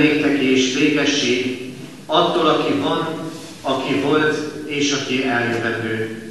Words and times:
néktek 0.00 0.38
és 0.38 0.72
békesség 0.72 1.72
attól, 2.06 2.46
aki 2.46 2.72
van, 2.72 3.30
aki 3.62 3.94
volt 3.94 4.36
és 4.66 4.92
aki 4.92 5.24
eljövendő. 5.24 6.22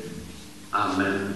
Amen. 0.69 1.35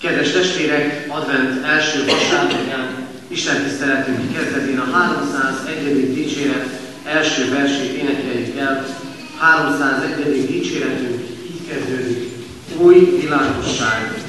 Kedves 0.00 0.32
testvérek, 0.32 1.06
advent 1.08 1.64
első 1.64 2.04
vasárnapján 2.04 3.02
Isten 3.28 3.62
tiszteletünk 3.62 4.34
kezdetén 4.34 4.78
a 4.78 4.90
301. 4.90 6.14
dicséret 6.14 6.66
első 7.04 7.50
versét 7.50 7.92
énekeljük 7.92 8.56
el. 8.58 8.86
301. 9.38 10.46
dicséretünk 10.46 11.20
így 11.50 11.68
kezdődik. 11.68 12.30
Új 12.76 13.18
világosság 13.20 14.21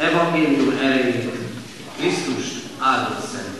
Evangélium 0.00 0.78
erejét, 0.82 1.30
Krisztus 1.96 2.44
áldott 2.78 3.24
személyét. 3.26 3.59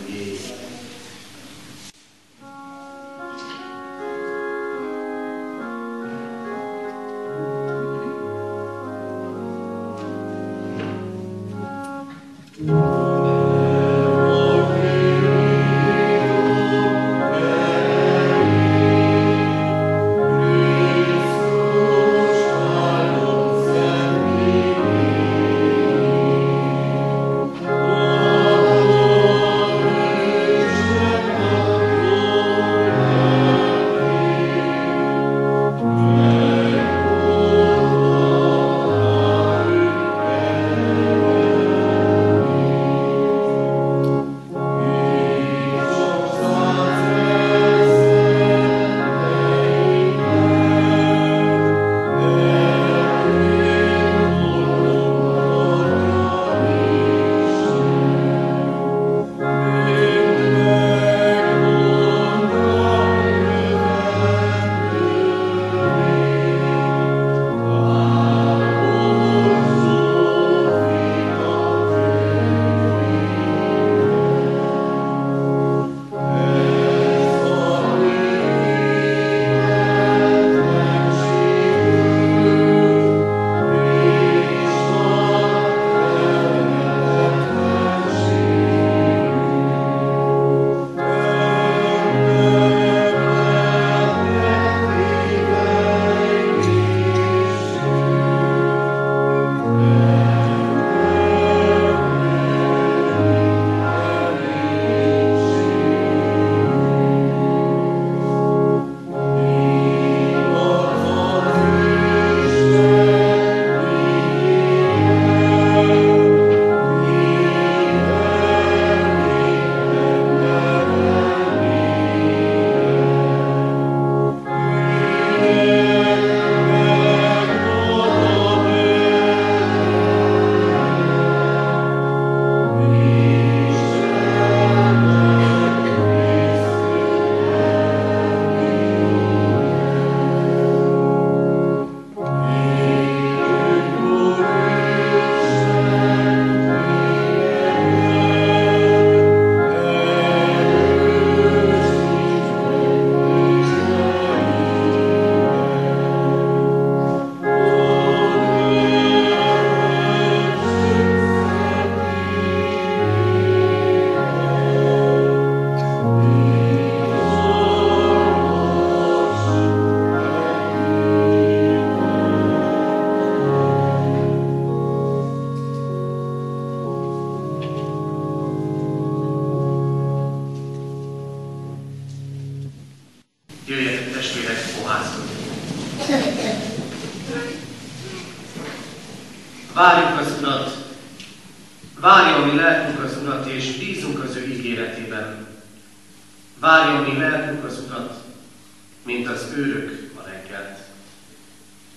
Őrök 199.71 200.11
a 200.15 200.23
reggelt. 200.29 200.79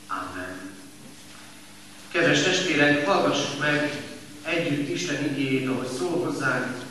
Amen. 0.07 0.71
Kedves 2.11 2.43
testvérek, 2.43 3.05
hallgassuk 3.05 3.59
meg 3.59 4.01
együtt 4.43 4.89
Isten 4.89 5.23
igényét, 5.23 5.67
ahogy 5.67 5.87
szól 5.97 6.25
hozzánk. 6.25 6.81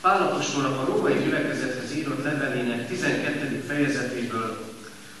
Pálapostolnak 0.00 0.78
a 0.78 0.84
római 0.84 1.22
gyülekezethez 1.22 1.96
írott 1.96 2.24
levelének 2.24 2.88
12. 2.88 3.64
fejezetéből, 3.68 4.74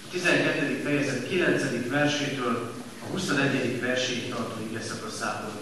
a 0.06 0.10
12. 0.10 0.80
fejezet 0.84 1.28
9. 1.28 1.62
versétől 1.88 2.72
a 3.06 3.10
21. 3.10 3.80
verséig 3.80 4.28
tartó 4.28 4.66
ige 4.70 4.80
szakaszából. 4.80 5.60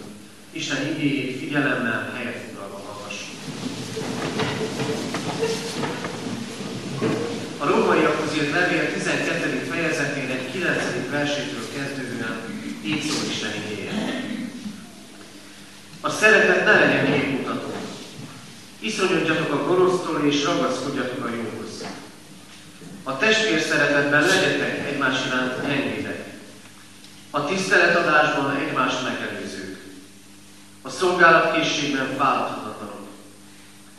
Isten 0.51 0.87
igényét 0.87 1.39
figyelemmel 1.39 2.11
helyet 2.15 2.43
foglalva 2.47 2.77
hallgassuk. 2.85 3.35
A 7.61 7.67
rómaiakhoz 7.67 8.35
írt 8.35 8.51
levél 8.51 8.93
12. 8.93 9.67
fejezetének 9.69 10.51
9. 10.51 11.09
versétől 11.09 11.67
kezdődően 11.75 12.39
így 12.83 13.01
szól 13.01 13.29
Isten 13.29 13.51
igéje. 13.53 13.91
A 16.01 16.09
szeretet 16.09 16.65
ne 16.65 16.71
legyen 16.71 17.05
képmutató. 17.05 17.73
Iszonyodjatok 18.79 19.51
a 19.53 19.65
gonosztól 19.65 20.25
és 20.25 20.43
ragaszkodjatok 20.43 21.25
a 21.25 21.29
jóhoz. 21.29 21.85
A 23.03 23.17
testvér 23.17 23.61
szeretetben 23.61 24.21
legyetek 24.21 24.87
egymás 24.87 25.25
iránt 25.25 25.65
engédek. 25.65 26.25
A 27.29 27.45
tiszteletadásban 27.45 28.55
egymást 28.55 29.03
megelőzők. 29.03 29.83
A 30.81 30.89
szolgálatkészségben 30.89 32.15
fáradhatatlanok. 32.17 33.07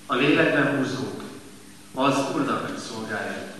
A 0.06 0.14
lélekben 0.14 0.76
húzók. 0.76 1.22
Az 1.94 2.16
Úrnak 2.34 2.78
szolgáljatok. 2.88 3.51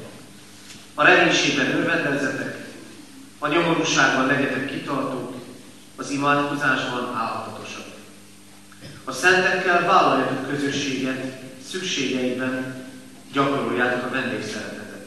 A 0.94 1.05
reménységben 1.05 1.71
örvendezetek, 1.71 2.67
a 3.39 3.49
nyomorúságban 3.49 4.27
legyetek 4.27 4.71
kitartók, 4.71 5.35
az 5.97 6.11
imádkozásban 6.11 7.15
állatosak. 7.15 7.87
A 9.05 9.12
szentekkel 9.12 9.87
vállaljatok 9.87 10.49
közösséget, 10.49 11.41
szükségeiben 11.69 12.85
gyakoroljátok 13.33 14.05
a 14.05 14.12
vendégszeretetet. 14.12 15.06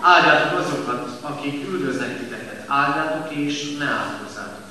Áldjátok 0.00 0.58
azokat, 0.58 1.18
akik 1.20 1.68
üldöznek 1.68 2.18
titeket, 2.18 2.64
áldjátok 2.66 3.34
és 3.34 3.76
ne 3.78 3.84
áldozzátok. 3.84 4.70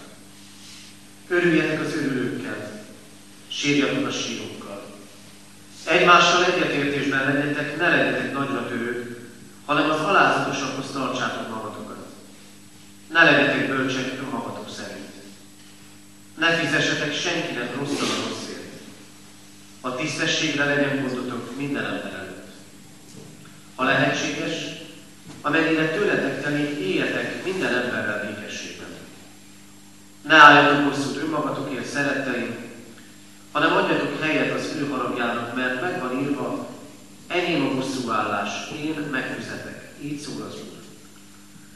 Örüljetek 1.27 1.81
az 1.81 1.95
örülőkkel, 1.95 2.85
sírjatok 3.47 4.07
a 4.07 4.11
sírókkal. 4.11 4.83
Egymással 5.83 6.45
egyetértésben 6.45 7.33
legyetek, 7.33 7.77
ne 7.77 7.89
legyetek 7.89 8.33
nagyra 8.33 8.67
törők, 8.67 9.00
hanem 9.71 9.89
az 9.89 9.99
alázatosakhoz 9.99 10.91
tartsátok 10.93 11.49
magatokat. 11.49 12.05
Ne 13.11 13.23
legyetek 13.23 13.67
bölcsek 13.67 14.19
önmagatok 14.19 14.69
szerint. 14.69 15.09
Ne 16.37 16.47
fizessetek 16.47 17.13
senkinek 17.13 17.75
rosszat 17.75 18.09
a 18.09 18.29
rosszért. 18.29 18.71
A 19.81 19.95
tisztességre 19.95 20.65
legyen 20.65 21.01
gondotok 21.01 21.57
minden 21.57 21.85
ember 21.85 22.13
előtt. 22.13 22.47
Ha 23.75 23.83
lehetséges, 23.83 24.53
amennyire 25.41 25.89
tőletek 25.89 26.43
telik, 26.43 26.79
éljetek 26.79 27.43
minden 27.45 27.73
emberrel 27.73 28.25
békességben. 28.25 28.89
Ne 30.21 30.35
álljatok 30.35 30.93
hosszút 30.93 31.17
önmagatokért, 31.17 31.85
szeretteim, 31.85 32.55
hanem 33.51 33.75
adjatok 33.75 34.21
helyet 34.21 34.53
az 34.53 34.75
ő 34.79 34.87
haragjának, 34.87 35.55
mert 35.55 35.81
meg 35.81 35.99
van 35.99 36.19
írva, 36.19 36.69
enyém 37.27 37.65
a 37.65 37.75
bosszúállás, 37.75 38.71
én 38.83 39.07
megfizetek. 39.11 39.50
Így 40.01 40.19
szól 40.19 40.41
az 40.41 40.53
Úr. 40.53 40.81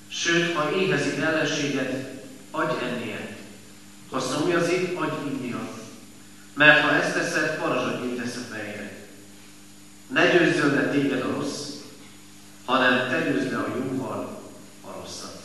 Sőt, 0.07 0.54
ha 0.54 0.75
éhezik 0.75 1.18
ellenséget, 1.18 2.24
adj 2.51 2.86
ennie. 2.86 3.38
Ha 4.10 4.19
szomjazik, 4.19 5.00
adj 5.00 5.30
innia. 5.30 5.69
Mert 6.54 6.81
ha 6.81 6.95
ezt 6.95 7.13
teszed, 7.13 7.57
parazsat 7.57 8.01
gyűjtesz 8.01 8.36
a 8.36 8.54
fejre. 8.54 9.07
Ne 10.07 10.31
győzzön 10.31 10.74
le 10.74 10.89
téged 10.89 11.22
a 11.22 11.31
rossz, 11.31 11.69
hanem 12.66 13.10
te 13.10 13.31
győzz 13.31 13.51
le 13.51 13.57
a 13.57 13.75
jóval 13.75 14.42
a 14.81 14.92
rosszat. 14.92 15.42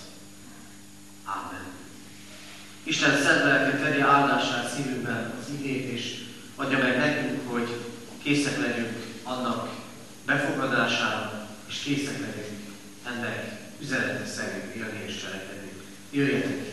Ámen. 1.24 1.66
Isten 2.82 3.22
szent 3.22 3.44
lelke 3.44 3.78
tegye 3.78 4.04
áldását 4.04 4.74
szívünkben 4.74 5.34
az 5.40 5.52
igét, 5.58 5.92
és 5.92 6.24
adja 6.56 6.78
meg 6.78 6.96
nekünk, 6.96 7.50
hogy 7.50 7.68
készek 8.22 8.58
legyünk 8.58 9.06
annak 9.22 9.68
befogadására, 10.26 11.48
és 11.68 11.78
készek 11.78 12.20
legyünk 12.20 12.59
ennek 13.16 13.58
üzenete 13.82 14.26
szerint 14.26 14.74
élni 14.74 15.04
és 15.06 15.16
cselekedni. 15.20 15.70
Jöjjetek, 16.10 16.68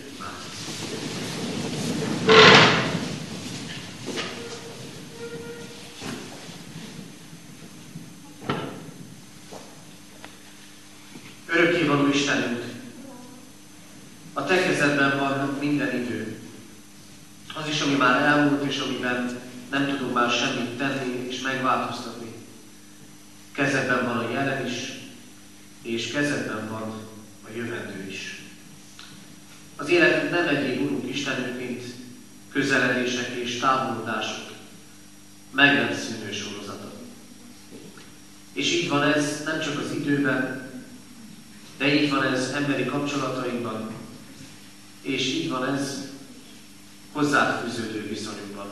Örökkévaló 11.49 12.07
Istenünk, 12.07 12.63
a 14.33 14.43
Te 14.43 14.63
kezedben 14.63 15.17
van 15.17 15.57
minden 15.59 15.95
idő. 15.95 16.39
Az 17.55 17.67
is, 17.67 17.81
ami 17.81 17.95
már 17.95 18.21
elmúlt, 18.21 18.63
és 18.63 18.79
amiben 18.79 19.39
nem 19.71 19.87
tudunk 19.87 20.13
már 20.13 20.31
semmit 20.31 20.77
tenni 20.77 21.27
és 21.27 21.41
megváltoztatni. 21.41 22.33
Kezedben 23.51 24.05
van 24.05 24.17
a 24.17 24.31
jelen 24.31 24.65
is, 24.65 24.97
és 25.87 26.11
kezedben 26.11 26.69
van 26.69 26.93
a 27.43 27.55
jövendő 27.55 28.07
is. 28.09 28.41
Az 29.75 29.89
életünk 29.89 30.31
nem 30.31 30.47
egy 30.47 30.81
Urunk 30.81 31.09
Istenünk, 31.09 31.57
mint 31.57 31.83
közeledések 32.51 33.35
és 33.35 33.59
távolodások, 33.59 34.51
meg 35.51 35.73
nem 35.73 35.93
szűnő 35.93 36.31
sorozata. 36.31 36.91
És 38.53 38.71
így 38.71 38.89
van 38.89 39.03
ez 39.03 39.43
nem 39.45 39.59
csak 39.59 39.79
az 39.79 39.91
időben, 39.91 40.69
de 41.77 41.95
így 41.95 42.09
van 42.09 42.23
ez 42.23 42.49
emberi 42.55 42.85
kapcsolatainkban, 42.85 43.91
és 45.01 45.25
így 45.25 45.49
van 45.49 45.73
ez 45.73 45.97
hozzád 47.11 47.63
fűződő 47.63 48.07
viszonyunkban. 48.07 48.67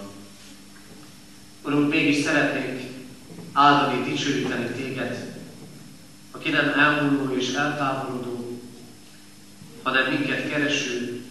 Urunk, 1.62 1.85
mégis 1.96 2.24
szeretnénk 2.24 2.82
áldani, 3.54 4.10
dicsőíteni 4.10 4.68
téged, 4.68 5.40
aki 6.32 6.50
nem 6.50 6.74
elmúló 6.80 7.36
és 7.36 7.54
eltávolodó, 7.54 8.62
hanem 9.84 10.12
minket 10.12 10.50
kereső, 10.50 11.24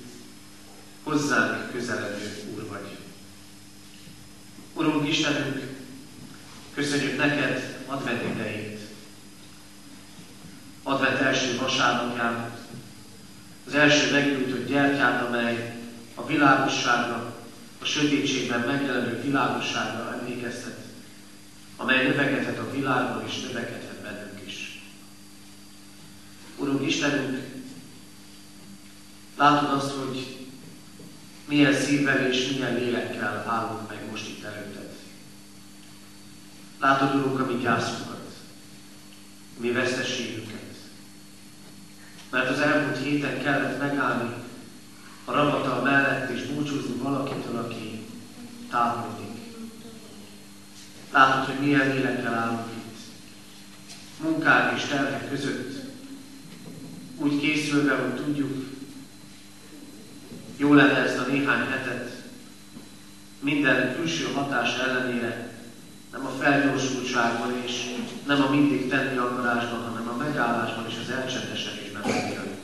hozzánk 1.03 1.73
közeledő 1.73 2.43
Úr 2.55 2.67
vagy. 2.69 2.97
Urunk 4.73 5.09
Istenünk, 5.09 5.63
köszönjük 6.75 7.17
neked 7.17 7.83
advent 7.87 8.23
idejét. 8.35 8.81
Advent 10.83 11.21
első 11.21 11.59
vasárnapján, 11.59 12.51
az 13.67 13.75
első 13.75 14.13
meggyújtott 14.13 14.67
gyertyát, 14.67 15.27
amely 15.27 15.77
a 16.15 16.27
világosságra, 16.27 17.35
a 17.81 17.85
sötétségben 17.85 18.61
megjelenő 18.61 19.21
világosságra 19.23 20.14
emlékeztet, 20.45 20.79
amely 21.77 22.07
növekedhet 22.07 22.59
a 22.59 22.71
világban 22.71 23.27
és 23.27 23.41
növekedhet 23.41 24.03
bennünk 24.03 24.41
is. 24.47 24.83
Urunk 26.57 26.87
Istenünk, 26.87 27.39
látod 29.37 29.71
azt, 29.71 29.91
hogy 29.91 30.47
milyen 31.49 31.75
szívvel 31.75 32.27
és 32.27 32.49
milyen 32.49 32.75
lélekkel 32.75 33.45
állunk 33.49 33.89
meg 33.89 34.11
most 34.11 34.29
itt 34.29 34.45
előtted. 34.45 34.93
Látod, 36.81 37.15
Urunk, 37.15 37.41
a 37.41 37.47
mi 37.47 37.59
gyászunkat, 37.63 38.31
a 39.59 39.61
mi 39.61 39.71
veszteségünket. 39.71 40.63
Mert 42.31 42.51
az 42.51 42.59
elmúlt 42.59 42.99
héten 42.99 43.43
kellett 43.43 43.79
megállni 43.79 44.35
a 45.25 45.33
ravatal 45.33 45.83
mellett 45.83 46.31
és 46.31 46.43
búcsúzni 46.43 46.95
valakitől, 46.95 47.57
aki 47.57 48.07
távolodik. 48.71 49.34
Látod, 51.15 51.45
hogy 51.45 51.67
milyen 51.67 51.89
lélekkel 51.89 52.35
állunk 52.35 52.67
itt. 52.77 52.97
Munkák 54.23 54.77
és 54.77 54.85
tervek 54.85 55.29
között. 55.31 55.73
Úgy 57.17 57.41
készülve, 57.41 57.95
hogy 57.95 58.15
tudjuk, 58.15 58.65
jó 60.57 60.73
lenne 60.73 60.97
ezt 60.97 61.19
a 61.19 61.27
néhány 61.27 61.69
hetet 61.71 62.23
minden 63.41 63.95
külső 63.97 64.33
hatás 64.33 64.79
ellenére 64.79 65.53
nem 66.13 66.27
a 66.27 66.31
felgyorsultságban 66.41 67.63
és 67.65 67.95
nem 68.27 68.43
a 68.43 68.51
mindig 68.51 68.89
tenni 68.89 69.17
akarásban, 69.17 69.83
hanem 69.83 70.09
a 70.09 70.17
megállásban 70.17 70.87
és 70.89 70.95
az 71.03 71.11
elcsendesedésben 71.11 72.03
megélni. 72.07 72.59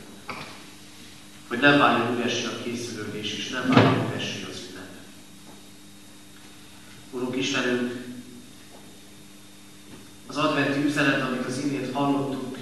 Hogy 1.48 1.58
nem 1.58 1.78
váljon 1.78 2.16
üressé 2.16 2.44
a 2.44 2.62
készülődés, 2.62 3.32
és 3.32 3.48
nem 3.48 3.68
váljon 3.68 4.06
üressé 4.10 4.46
az 4.50 4.62
ünnep. 4.70 4.88
Urunk 7.10 7.36
Istenünk, 7.36 8.09
az 10.30 10.36
adventi 10.36 10.84
üzenet, 10.84 11.22
amit 11.22 11.46
az 11.46 11.58
imént 11.58 11.92
hallottunk, 11.92 12.58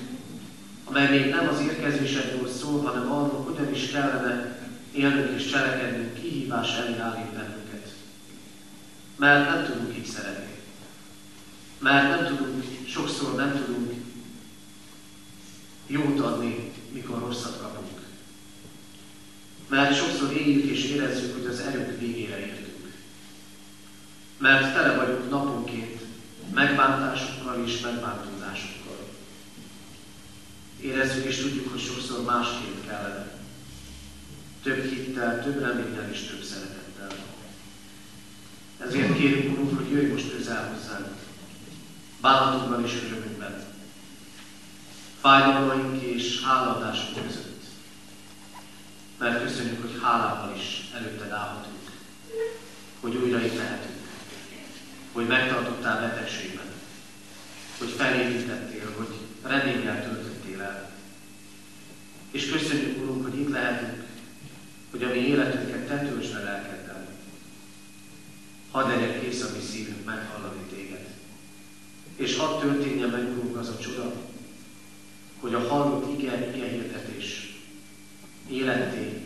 amely 0.84 1.10
még 1.10 1.30
nem 1.30 1.48
az 1.48 1.60
érkezésedről 1.60 2.48
szól, 2.48 2.80
hanem 2.80 3.12
arról, 3.12 3.42
hogyan 3.42 3.74
is 3.74 3.90
kellene 3.90 4.58
élnünk 4.92 5.40
és 5.40 5.50
cselekednünk 5.50 6.14
kihívás 6.14 6.78
elé 6.78 6.98
állít 6.98 7.32
bennünket. 7.32 7.94
Mert 9.16 9.48
nem 9.48 9.64
tudunk 9.64 9.96
így 9.98 10.06
szeretni. 10.06 10.56
Mert 11.78 12.08
nem 12.08 12.36
tudunk, 12.36 12.64
sokszor 12.86 13.34
nem 13.34 13.52
tudunk 13.52 13.92
jót 15.86 16.20
adni, 16.20 16.72
mikor 16.92 17.18
rosszat 17.18 17.60
kapunk. 17.60 18.00
Mert 19.68 19.96
sokszor 19.96 20.32
éljük 20.32 20.64
és 20.64 20.84
érezzük, 20.84 21.34
hogy 21.34 21.46
az 21.46 21.60
erők 21.60 22.00
végére 22.00 22.38
értünk. 22.38 22.92
Mert 24.38 24.74
tele 24.74 24.96
vagyunk 24.96 25.30
naponként 25.30 25.97
megbántásokkal 26.54 27.64
és 27.66 27.80
megbántózásokkal. 27.80 29.08
Érezzük 30.80 31.24
és 31.24 31.40
tudjuk, 31.40 31.70
hogy 31.70 31.80
sokszor 31.80 32.24
másként 32.24 32.86
kellene. 32.86 33.26
Több 34.62 34.84
hittel, 34.84 35.42
több 35.42 35.60
reménnyel 35.60 36.10
és 36.10 36.20
több 36.20 36.42
szeretettel. 36.42 37.08
Ezért 38.78 39.16
kérünk, 39.16 39.52
Urunk, 39.52 39.76
hogy 39.76 39.90
jöjj 39.90 40.10
most 40.12 40.36
közel 40.36 40.72
hozzánk. 40.72 41.16
Bánatunkban 42.20 42.84
és 42.84 43.02
örömünkben. 43.04 43.64
Fájdalmaink 45.20 46.02
és 46.02 46.42
háladásunk 46.44 47.26
között. 47.26 47.62
Mert 49.18 49.42
köszönjük, 49.42 49.80
hogy 49.80 50.00
hálával 50.02 50.54
is 50.56 50.90
előtted 50.94 51.30
állhatunk. 51.30 51.90
Hogy 53.00 53.16
újra 53.16 53.44
itt 53.44 53.56
lehetünk. 53.56 53.97
Hogy 55.18 55.26
megtartottál 55.26 56.00
betegségben. 56.00 56.66
Hogy 57.78 57.88
felépítettél, 57.88 58.92
hogy 58.96 59.08
reménnyel 59.42 60.02
töltöttél 60.02 60.60
el. 60.60 60.90
És 62.30 62.50
köszönjük, 62.50 63.02
Urunk, 63.02 63.22
hogy 63.22 63.38
itt 63.38 63.50
lehetünk, 63.50 64.04
hogy 64.90 65.02
a 65.02 65.08
mi 65.08 65.18
életünket 65.18 65.86
te 65.86 65.98
töltsd 65.98 66.32
fel 66.32 66.44
lelkeddel. 66.44 67.06
Hadd 68.70 68.88
legyen 68.88 69.20
kész 69.20 69.42
a 69.42 69.48
mi 69.56 69.60
szívünk 69.60 70.04
meghallani 70.04 70.62
téged. 70.70 71.06
És 72.16 72.36
hadd 72.36 72.60
történjen 72.60 73.08
meg, 73.08 73.28
Urunk, 73.28 73.56
az 73.56 73.68
a 73.68 73.78
csoda, 73.78 74.12
hogy 75.40 75.54
a 75.54 75.68
hallott 75.68 76.18
ige, 76.18 76.54
ige 76.54 76.68
hirdetés 76.68 77.56
életté, 78.48 79.22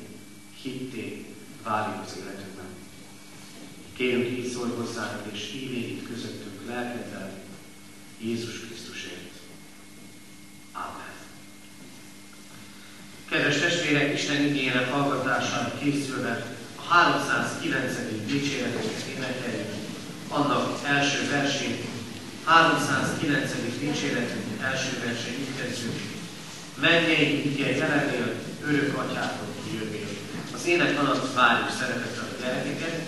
hitté 0.62 1.26
válik 1.62 2.00
az 2.04 2.16
életünkben. 2.20 2.51
Kérünk, 3.96 4.38
így 4.38 4.52
szólj 4.52 4.70
hozzánk, 4.76 5.20
és 5.32 5.52
így 5.54 5.72
itt 5.72 6.08
közöttünk 6.08 6.60
lelkeddel, 6.66 7.32
Jézus 8.20 8.60
Krisztusért. 8.60 9.32
Amen. 10.72 11.12
Kedves 13.30 13.58
testvérek, 13.60 14.12
Isten 14.12 14.44
igényének 14.44 14.90
hallgatására 14.90 15.78
készülve 15.78 16.46
a 16.76 16.82
309. 16.82 17.92
dicséretünket 18.26 19.06
énekeljük, 19.16 19.72
annak 20.28 20.80
első 20.86 21.28
versén, 21.30 21.76
309. 22.44 23.52
dicséretünk 23.78 24.62
első 24.62 24.98
versén 25.04 25.32
így 25.32 25.56
kezdődik. 25.62 26.10
Menjél, 26.80 27.44
igye 27.44 27.76
jelenél, 27.76 28.34
örök 28.66 28.98
atyától 28.98 29.54
kijönnél. 29.64 30.08
Az 30.54 30.66
ének 30.66 30.98
alatt 30.98 31.34
várjuk 31.34 31.70
szeretettel 31.78 32.28
a 32.32 32.42
gyerekeket, 32.42 33.01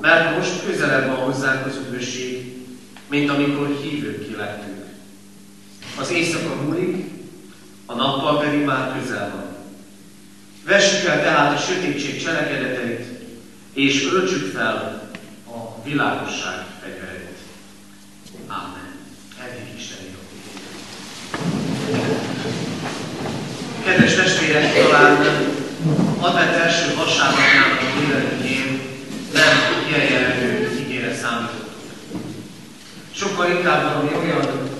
Mert 0.00 0.36
most 0.36 0.64
közelebb 0.66 1.06
van 1.06 1.16
hozzánk 1.16 1.66
az 1.66 1.76
üdvösség, 1.76 2.54
mint 3.08 3.30
amikor 3.30 3.78
hívők 3.82 4.36
lettünk. 4.36 4.84
Az 6.00 6.10
éjszaka 6.10 6.54
múlik, 6.54 7.10
a 7.86 7.94
nappal 7.94 8.40
pedig 8.40 8.64
már 8.64 9.00
közel 9.00 9.30
van. 9.34 9.56
Vessük 10.64 11.08
el 11.08 11.22
tehát 11.22 11.58
a 11.58 11.60
sötétség 11.60 12.22
cselekedeteit, 12.22 13.06
és 13.72 14.04
öltsük 14.12 14.52
fel 14.52 15.10
a 15.46 15.82
világosság 15.84 16.64
fegyvereit. 16.82 17.38
Amen. 18.46 18.94
Eddig 19.44 19.74
Isten 19.76 19.96
Kedves 23.84 24.14
testvérek, 24.14 24.74
talán 24.74 25.16
advent 26.20 26.54
első 26.54 26.94
vasárnapjának 26.94 27.80
a 27.80 28.45
Sokkal 33.36 33.56
inkább 33.56 33.82
valami 33.82 34.26
olyan 34.26 34.70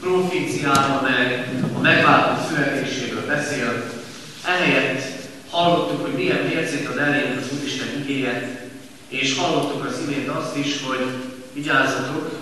proféciára, 0.00 0.98
amely 0.98 1.48
a 1.76 1.80
megváltott 1.80 2.48
születéséről 2.48 3.26
beszél, 3.26 3.90
ehelyett 4.46 5.02
hallottuk, 5.50 6.02
hogy 6.02 6.12
milyen 6.12 6.42
mércét 6.42 6.88
ad 6.88 6.98
elénk 6.98 7.38
az 7.38 7.58
Úristen 7.58 7.88
igéje, 8.02 8.60
és 9.08 9.38
hallottuk 9.38 9.84
az 9.84 10.00
imént 10.06 10.28
azt 10.28 10.56
is, 10.56 10.82
hogy 10.82 11.06
vigyázzatok, 11.52 12.38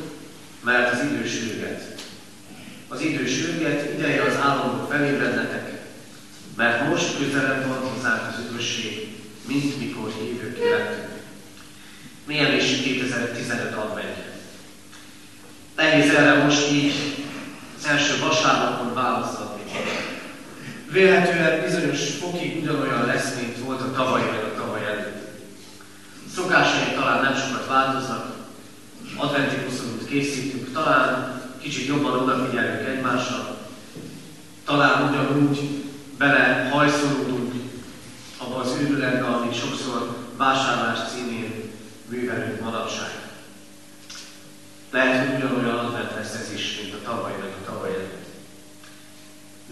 mert 0.64 0.92
az 0.92 0.98
idő. 1.04 1.78
Az 2.88 3.00
idő 3.00 3.26
sürget, 3.26 3.92
ideje 3.94 4.22
az 4.22 4.36
álomok 4.42 4.90
felébrednetek, 4.90 5.72
mert 6.56 6.88
most 6.88 7.18
közelebb 7.18 7.66
van 7.68 7.78
hozzánk 7.78 8.22
az 8.28 8.44
üdvösség, 8.44 9.08
mint 9.48 9.78
mikor 9.78 10.12
hívők 10.20 10.58
lettünk. 10.70 11.20
Milyen 12.26 12.54
is 12.54 12.82
2015 12.82 13.74
adventje. 13.74 14.25
Nehéz 15.76 16.14
erre 16.14 16.42
most 16.42 16.70
így 16.72 16.94
az 17.78 17.86
első 17.86 18.18
vasárnapon 18.20 18.94
választani. 18.94 19.62
Véletlenül 20.90 21.62
bizonyos 21.62 22.00
fokig 22.20 22.62
ugyanolyan 22.62 23.06
lesz, 23.06 23.34
mint 23.40 23.58
volt 23.58 23.80
a 23.80 23.92
tavaly 23.92 24.22
vagy 24.22 24.52
a 24.52 24.60
tavaly 24.60 24.84
előtt. 24.84 25.28
Szokásai 26.34 26.94
talán 26.94 27.22
nem 27.22 27.34
sokat 27.34 27.66
változnak, 27.68 28.34
adventi 29.16 29.56
készítünk, 30.08 30.72
talán 30.72 31.40
kicsit 31.60 31.86
jobban 31.86 32.20
odafigyelünk 32.20 32.88
egymásra, 32.88 33.56
talán 34.64 35.08
ugyanúgy 35.08 35.84
bele 36.18 36.68
hajszolódunk 36.72 37.54
abba 38.38 38.56
az 38.56 38.76
őrületbe, 38.80 39.26
amit 39.26 39.58
sokszor 39.58 40.16
vásárlás 40.36 40.98
címén 41.12 41.70
művelünk 42.08 42.60
manapság. 42.60 43.25
Lehet, 44.96 45.28
hogy 45.28 45.42
ugyanolyan 45.42 45.78
advent 45.78 46.14
lesz 46.14 46.34
ez 46.34 46.52
is, 46.52 46.80
mint 46.82 46.94
a 46.94 47.10
tavaly, 47.10 47.32
meg 47.40 47.52
a 47.60 47.70
tavaly 47.70 47.90
előtt. 47.90 48.26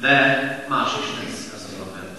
De 0.00 0.66
más 0.68 0.90
is 1.00 1.24
lesz 1.24 1.52
ez 1.54 1.64
az 1.66 1.86
advent. 1.86 2.18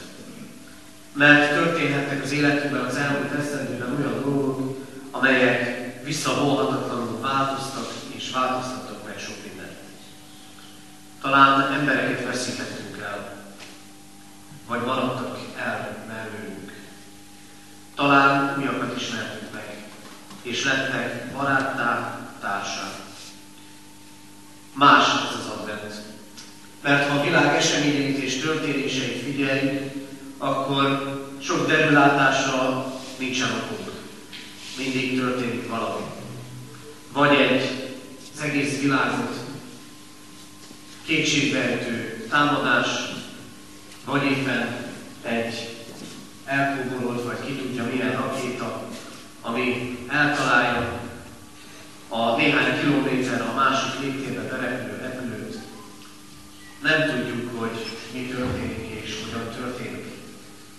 Mert 1.14 1.54
történhettek 1.54 2.24
az 2.24 2.32
életünkben 2.32 2.86
az 2.86 2.96
elmúlt 2.96 3.32
esztendőben 3.40 3.96
olyan 3.98 4.22
dolgok, 4.22 4.78
amelyek 5.12 6.04
visszavonhatatlanul 6.04 7.20
változtak 7.20 7.88
és 8.08 8.32
változtattak 8.32 9.06
meg 9.06 9.20
sok 9.20 9.36
mindent. 9.48 9.78
Talán 11.22 11.72
embereket 11.72 12.26
veszítettünk 12.26 12.98
el, 12.98 13.44
vagy 14.68 14.82
maradtak 14.86 15.38
el 15.58 16.06
mellőnk. 16.08 16.72
Talán 17.96 18.58
újakat 18.58 18.98
ismertünk 18.98 19.54
meg, 19.54 19.78
és 20.42 20.64
lettek 20.64 21.32
baráttá, 21.32 22.15
társá. 22.46 22.92
Más 24.74 25.04
ez 25.08 25.40
az 25.40 25.58
advent. 25.58 26.02
Mert 26.82 27.10
ha 27.10 27.20
a 27.20 27.24
világ 27.24 27.56
eseményeit 27.56 28.18
és 28.18 28.40
történéseit 28.40 29.24
figyeljük, 29.24 29.92
akkor 30.38 31.14
sok 31.42 31.68
derülátásra 31.68 32.86
nincsen 33.18 33.50
okunk. 33.52 33.92
Mindig 34.78 35.20
történik 35.20 35.70
valami. 35.70 36.06
Vagy 37.12 37.36
egy 37.36 37.94
az 38.36 38.42
egész 38.42 38.80
világot 38.80 39.36
kétségbeejtő 41.06 42.28
támadás, 42.30 42.88
vagy 44.06 44.24
éppen 44.24 44.76
egy 45.22 45.78
elkóborolt, 46.46 47.24
vagy 47.24 47.46
ki 47.46 47.54
tudja 47.54 47.84
milyen 47.94 48.12
rakéta, 48.12 48.88
ami 49.42 49.98
eltalálja 50.10 51.04
a 52.18 52.36
néhány 52.36 52.80
kilométer 52.80 53.42
a 53.42 53.54
másik 53.56 54.00
légtérbe 54.00 54.42
berepülő 54.42 54.98
repülőt. 54.98 55.58
Nem 56.82 57.10
tudjuk, 57.10 57.60
hogy 57.60 57.86
mi 58.14 58.26
történik 58.26 59.04
és 59.04 59.24
hogyan 59.24 59.50
történik. 59.50 60.06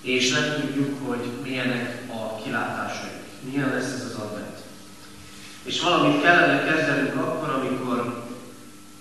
És 0.00 0.30
nem 0.32 0.60
tudjuk, 0.60 1.08
hogy 1.08 1.30
milyenek 1.42 2.02
a 2.10 2.42
kilátásai. 2.42 3.10
Milyen 3.40 3.68
lesz 3.68 3.92
ez 3.92 4.04
az 4.04 4.14
advent. 4.14 4.58
És 5.62 5.80
valamit 5.80 6.22
kellene 6.22 6.64
kezdenünk 6.64 7.14
akkor, 7.14 7.48
amikor 7.48 8.26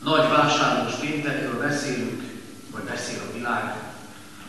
nagy 0.03 0.29
vásárlós 0.29 0.93
péntekről 0.93 1.59
beszélünk, 1.59 2.23
vagy 2.71 2.83
beszél 2.83 3.19
a 3.29 3.37
világ, 3.37 3.75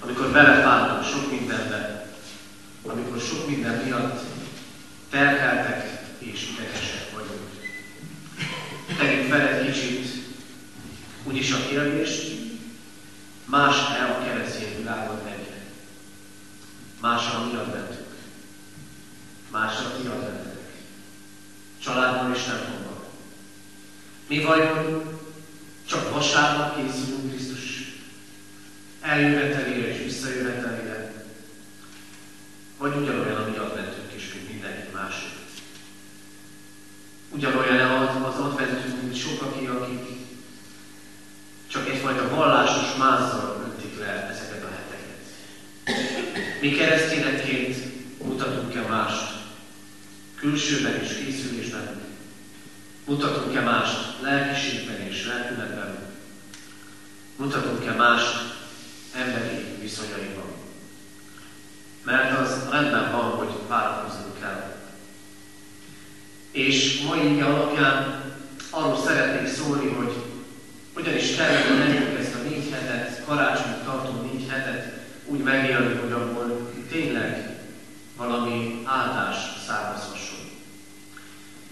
amikor 0.00 0.30
belefáradunk 0.30 1.04
sok 1.04 1.30
mindenbe, 1.30 2.10
amikor 2.86 3.20
sok 3.20 3.48
minden 3.48 3.82
miatt 3.84 4.20
terheltek 5.10 6.04
és 6.18 6.48
idegesek 6.54 7.06
Tegyük 8.94 9.28
fel 9.28 9.48
egy 9.48 9.72
kicsit 9.72 10.06
úgyis 11.24 11.52
a 11.52 11.68
kérdést, 11.68 12.34
más-e 13.44 14.04
a 14.04 14.24
keresztény 14.24 14.76
világon 14.76 15.26
egyre? 15.26 15.64
Más 17.00 17.34
a 17.34 17.44
mi 17.44 17.56
adventünk? 17.56 18.14
Más 19.50 19.76
a 19.78 19.98
mi 20.02 20.08
adventek? 20.08 20.56
Családban 21.82 22.34
és 22.34 22.42
templomban. 22.42 23.04
Mi 24.28 24.42
vajon 24.42 25.04
csak 25.88 26.12
vasárnap 26.12 26.76
készülünk 26.76 27.30
Krisztus 27.30 27.94
eljövetelére 29.00 29.88
és 29.88 30.02
visszajövetelére, 30.02 31.24
vagy 32.78 32.96
ugyanolyan 32.96 33.36
a 33.36 33.48
mi 33.48 33.56
adventünk 33.56 34.14
is, 34.14 34.32
mint 34.34 34.50
mindenki 34.50 34.88
másik. 34.92 35.30
Ugyanolyan 37.30 37.90
az 38.24 38.38
adventünk, 38.38 39.02
mint 39.02 39.16
sokaki, 39.16 39.66
akik 39.66 40.16
csak 41.66 41.88
egyfajta 41.88 42.34
vallásos 42.34 42.96
mázzal 42.98 43.64
öntik 43.64 43.98
le 43.98 44.28
ezeket 44.30 44.64
a 44.64 44.68
heteket. 44.68 45.16
Mi 46.60 46.70
keresztényekként 46.70 47.76
mutatunk-e 48.24 48.80
mást 48.80 49.34
külsőben 50.56 51.02
és 51.02 51.08
készülésben, 51.24 52.00
mutatunk-e 53.04 53.60
mást 53.60 54.22
lelkiségben 54.22 55.00
és 55.00 55.26
lelkületben, 55.26 55.96
mutatunk-e 57.36 57.92
mást 57.92 58.54
emberi 59.14 59.64
viszonyaiban. 59.80 60.44
Mert 62.02 62.38
az 62.38 62.68
rendben 62.70 63.12
van, 63.12 63.30
hogy 63.30 63.48
várakoznunk 63.68 64.40
kell. 64.40 64.76
És 66.50 67.00
mai 67.00 67.32
ige 67.32 67.44
alapján 67.44 68.22
arról 68.70 69.02
szeretnék 69.06 69.54
szólni, 69.54 69.88
hogy 69.88 70.14
hogyan 70.92 71.16
is 71.16 71.34
kellene 71.34 71.84
nekünk 71.84 72.18
ezt 72.18 72.34
a 72.34 72.48
négy 72.48 72.70
hetet, 72.70 73.24
karácsony 73.24 73.84
tartó 73.84 74.22
négy 74.22 74.48
hetet 74.48 75.04
úgy 75.26 75.40
megélni, 75.40 75.94
hogy 75.94 76.12
abból 76.12 76.70
tényleg 76.90 77.58
valami 78.16 78.82
áldás 78.84 79.36
származhasson. 79.66 80.26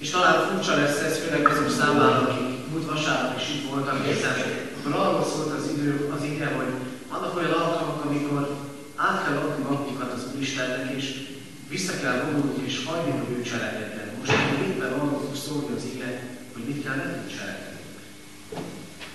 És 0.04 0.10
talán 0.10 0.48
furcsa 0.48 0.76
lesz 0.76 1.00
ez, 1.00 1.18
főleg 1.18 1.48
azok 1.48 1.70
számára, 1.70 2.18
akik 2.28 2.68
múlt 2.70 2.90
vasárnap 2.90 3.40
is 3.40 3.48
itt 3.54 3.68
voltak, 3.70 4.06
hiszen 4.06 4.34
akkor 4.78 4.92
arról 5.00 5.24
szólt 5.24 5.58
az 5.58 5.70
idő, 5.76 6.12
az 6.16 6.24
ige, 6.24 6.46
hogy 6.46 6.72
vannak 7.10 7.36
olyan 7.36 7.50
alkalmak, 7.50 8.04
amikor 8.04 8.56
át 8.96 9.24
kell 9.24 9.36
adni 9.36 9.64
magunkat 9.64 10.12
az 10.12 10.26
Úristennek, 10.34 10.94
és 10.96 11.06
vissza 11.68 12.00
kell 12.00 12.20
vonulni, 12.24 12.64
és 12.64 12.84
hagyni, 12.84 13.10
hogy 13.10 13.36
ő 13.38 13.42
cselekedjen. 13.42 14.08
Most 14.18 14.32
éppen 14.68 14.92
arról 14.92 15.20
fog 15.20 15.36
szólni 15.36 15.76
az 15.76 15.84
ige, 15.94 16.22
hogy 16.52 16.62
mit 16.62 16.84
kell 16.84 16.94
nekünk 16.94 17.36
cselekedni. 17.36 17.80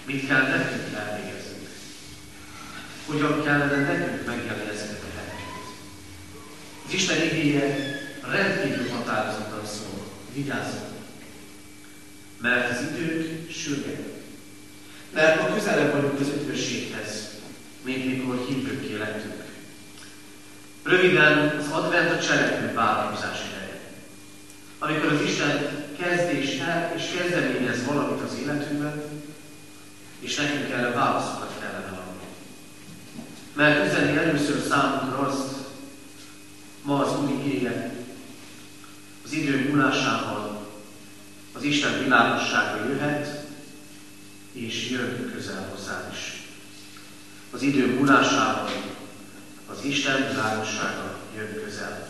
Mit 0.05 0.27
kell 0.27 0.41
nekünk 0.41 0.95
elvégeznünk. 0.95 1.67
Hogyan 3.05 3.43
kellene 3.43 3.81
nekünk 3.91 4.25
megjelni 4.25 4.69
ezeket 4.73 5.03
a 5.07 5.17
helyeket. 5.17 5.65
Az 6.85 6.93
Isten 6.93 7.21
igéje 7.21 7.65
rendkívül 8.31 8.89
határozottan 8.89 9.65
szól. 9.65 9.99
Vigyázzunk! 10.33 10.87
Mert 12.41 12.71
az 12.71 12.81
idők 12.81 13.51
sürgetnek. 13.51 14.21
Mert 15.13 15.41
ma 15.41 15.55
közelebb 15.55 15.91
vagyunk 15.91 16.19
az 16.19 16.27
üdvösséghez, 16.27 17.29
mint 17.81 18.05
mikor 18.05 18.45
hívőké 18.47 18.97
lettünk. 18.97 19.43
Röviden 20.83 21.57
az 21.57 21.71
advent 21.71 22.11
a 22.11 22.19
cselekvő 22.19 22.73
vállalkozás 22.73 23.37
ideje. 23.47 23.79
Amikor 24.79 25.11
az 25.11 25.21
Isten 25.21 25.85
kezd 25.99 26.33
és, 26.33 26.59
el, 26.59 26.93
és 26.97 27.03
kezdeményez 27.17 27.85
valamit 27.85 28.21
az 28.21 28.37
életünkben, 28.41 29.03
és 30.19 30.35
nekünk 30.35 30.68
erre 30.79 30.91
válaszokat 30.91 31.59
kellene 31.59 31.87
adni. 31.87 32.27
Mert 33.53 33.85
üzeni 33.85 34.17
először 34.17 34.61
számunkra 34.69 35.17
azt, 35.17 35.53
ma 36.81 36.99
az 36.99 37.19
Úr 37.19 37.29
igéje, 37.29 37.93
az 39.25 39.31
idő 39.31 39.69
múlásával 39.69 40.67
az 41.53 41.63
Isten 41.63 42.03
világossága 42.03 42.85
jöhet, 42.85 43.47
és 44.51 44.89
jön 44.89 45.31
közel 45.33 45.69
hozzád 45.71 46.11
is 46.11 46.39
az 47.51 47.61
idő 47.61 47.95
múlásával 47.95 48.69
az 49.71 49.83
Isten 49.83 50.27
világossága 50.27 51.17
jön 51.35 51.63
közel. 51.63 52.07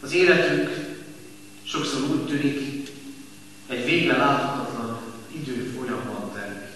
Az 0.00 0.12
életünk 0.12 0.96
sokszor 1.62 2.00
úgy 2.00 2.26
tűnik, 2.26 2.90
egy 3.66 3.84
vége 3.84 4.16
láthatatlan 4.16 5.00
idő 5.32 5.74
folyamban 5.76 6.32
telik. 6.34 6.66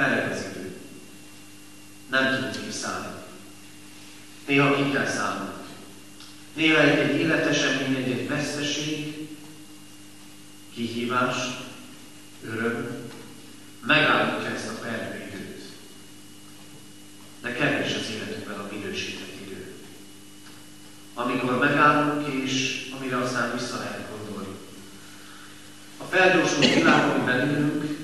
Pereg 0.00 0.32
az 0.32 0.44
idő. 0.50 0.76
Nem 2.10 2.34
tudunk 2.34 2.66
kiszállni. 2.66 3.22
Néha 4.46 4.74
ki 4.74 4.90
kell 4.90 5.06
szállnunk. 5.06 5.54
Néha 6.54 6.80
egy, 6.80 6.98
egy 6.98 7.20
életesemény, 7.20 7.94
egy, 7.94 8.10
egy 8.10 8.28
veszteség, 8.28 9.28
kihívás, 10.74 11.36
öröm, 12.44 13.10
megálljuk 13.86 14.54
ezt 14.54 14.68
a 14.68 14.80
pergő 14.82 15.20
de 17.42 17.52
kevés 17.52 17.94
az 17.94 18.10
életünkben 18.14 18.58
a 18.58 18.68
minősített 18.72 19.40
idő. 19.46 19.74
Amikor 21.14 21.58
megállunk, 21.58 22.44
és 22.44 22.86
amire 22.98 23.16
aztán 23.16 23.52
vissza 23.52 23.78
lehet 23.78 24.08
gondolni. 24.10 24.54
A 25.96 26.04
felgyorsult 26.04 26.74
világ, 26.74 27.08
amiben 27.08 27.50
élünk, 27.50 27.98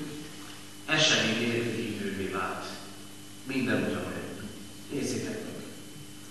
esemény 0.85 1.47
vált. 1.47 1.76
Minden 3.47 3.75
ugyanolyan. 3.75 4.15
Nézzétek 4.91 5.43
meg. 5.43 5.63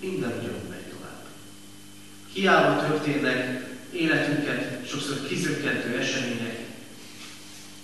Minden 0.01 0.31
ugyanúgy 0.31 0.69
megy 0.71 0.87
tovább. 0.91 1.25
Hiába 2.33 2.87
történnek 2.87 3.67
életünket 3.93 4.89
sokszor 4.89 5.27
kizökkentő 5.27 5.99
események, 5.99 6.59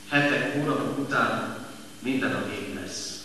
hetek, 0.09 0.55
hónapok 0.55 0.99
után 0.99 1.57
minden 2.03 2.33
a 2.35 2.49
vég 2.49 2.75
lesz 2.75 3.23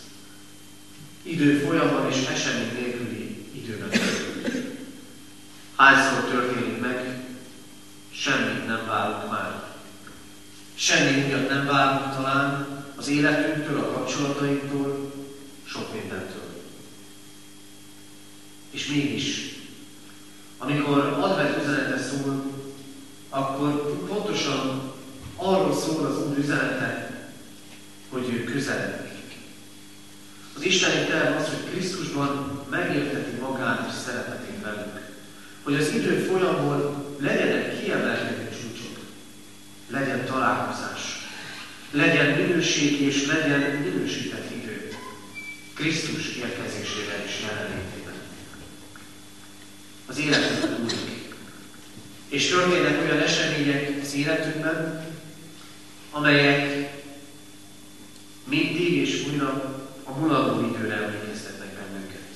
idő 1.28 1.58
folyamban 1.58 2.10
és 2.10 2.26
esemény 2.32 2.72
nélküli 2.72 3.46
időben 3.54 3.88
történik. 3.88 4.76
Hányszor 5.76 6.24
történik 6.30 6.80
meg, 6.80 7.24
semmit 8.12 8.66
nem 8.66 8.86
várunk 8.86 9.30
már. 9.30 9.62
Semmi 10.74 11.20
miatt 11.20 11.48
nem 11.48 11.66
várunk 11.66 12.14
talán 12.14 12.66
az 12.96 13.08
életünktől, 13.08 13.78
a 13.78 13.92
kapcsolatainktól, 13.92 15.07
sok 15.70 15.92
mindentől. 15.92 16.62
És 18.70 18.86
mégis, 18.86 19.56
amikor 20.58 20.98
advent 20.98 21.62
üzenete 21.62 21.98
szól, 21.98 22.52
akkor 23.28 24.04
pontosan 24.06 24.92
arról 25.36 25.74
szól 25.74 26.06
az 26.06 26.18
Úr 26.18 26.38
üzenete, 26.38 27.20
hogy 28.08 28.28
ő 28.30 28.44
közelebb 28.44 29.08
az 30.58 30.64
Isteni 30.64 31.06
terv 31.06 31.36
az, 31.36 31.48
hogy 31.48 31.70
Krisztusban 31.70 32.60
megérteti 32.70 33.36
magát 33.40 33.88
és 33.88 33.94
szeretetét 34.04 34.62
velünk. 34.62 35.00
Hogy 35.62 35.74
az 35.74 35.94
idő 35.94 36.16
folyamból 36.18 37.04
legyenek 37.18 37.82
kiemelkedő 37.82 38.48
csúcsok, 38.50 38.98
legyen 39.90 40.24
találkozás, 40.24 41.28
legyen 41.90 42.26
minőség 42.26 43.00
és 43.00 43.26
legyen 43.26 43.60
idő. 43.80 44.06
Krisztus 45.78 46.36
érkezésével 46.36 47.24
és 47.26 47.40
jelenlétében. 47.40 48.14
Az 50.06 50.18
életünk 50.18 50.78
múlik. 50.78 51.34
És 52.28 52.48
történnek 52.48 53.00
olyan 53.00 53.18
események 53.18 54.00
az 54.02 54.14
életünkben, 54.14 55.06
amelyek 56.10 56.92
mindig 58.44 58.92
és 58.92 59.26
újra 59.26 59.78
a 60.04 60.10
mulató 60.18 60.68
időre 60.68 60.94
emlékeztetnek 60.94 61.74
bennünket. 61.74 62.28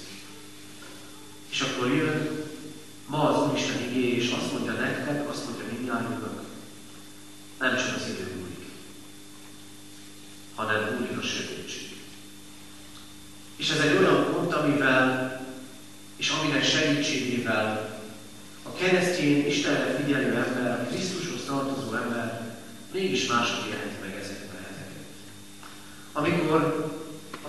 És 1.50 1.60
akkor 1.60 1.94
jön 1.94 2.44
ma 3.06 3.28
az 3.28 3.50
Úristen 3.50 3.82
igé, 3.90 4.16
és 4.16 4.30
azt 4.30 4.52
mondja 4.52 4.72
nektek, 4.72 5.28
azt 5.28 5.44
mondja 5.44 5.64
mindjárt, 5.72 6.08
nem 7.58 7.76
csak 7.76 7.96
az 7.96 8.08
idő 8.08 8.34
múlik, 8.36 8.64
hanem 10.54 10.94
múlik 10.94 11.18
a 11.18 11.22
sötétség. 11.22 11.96
És 13.56 13.70
ez 13.70 13.78
egy 13.78 13.96
olyan 13.96 14.32
pont, 14.32 14.54
amivel, 14.54 15.40
és 16.16 16.30
aminek 16.30 16.64
segítségével 16.64 18.00
a 18.62 18.72
keresztény 18.72 19.46
Istenre 19.46 19.94
figyelő 19.94 20.36
ember, 20.36 20.80
a 20.80 20.86
Krisztushoz 20.86 21.44
tartozó 21.46 21.94
ember 21.94 22.56
mégis 22.92 23.26
mások 23.26 23.66
élheti 23.66 23.96
meg 24.00 24.18
ezeket 24.20 24.50
a 24.52 24.62
helyzeteket. 24.62 25.04
Amikor 26.12 26.90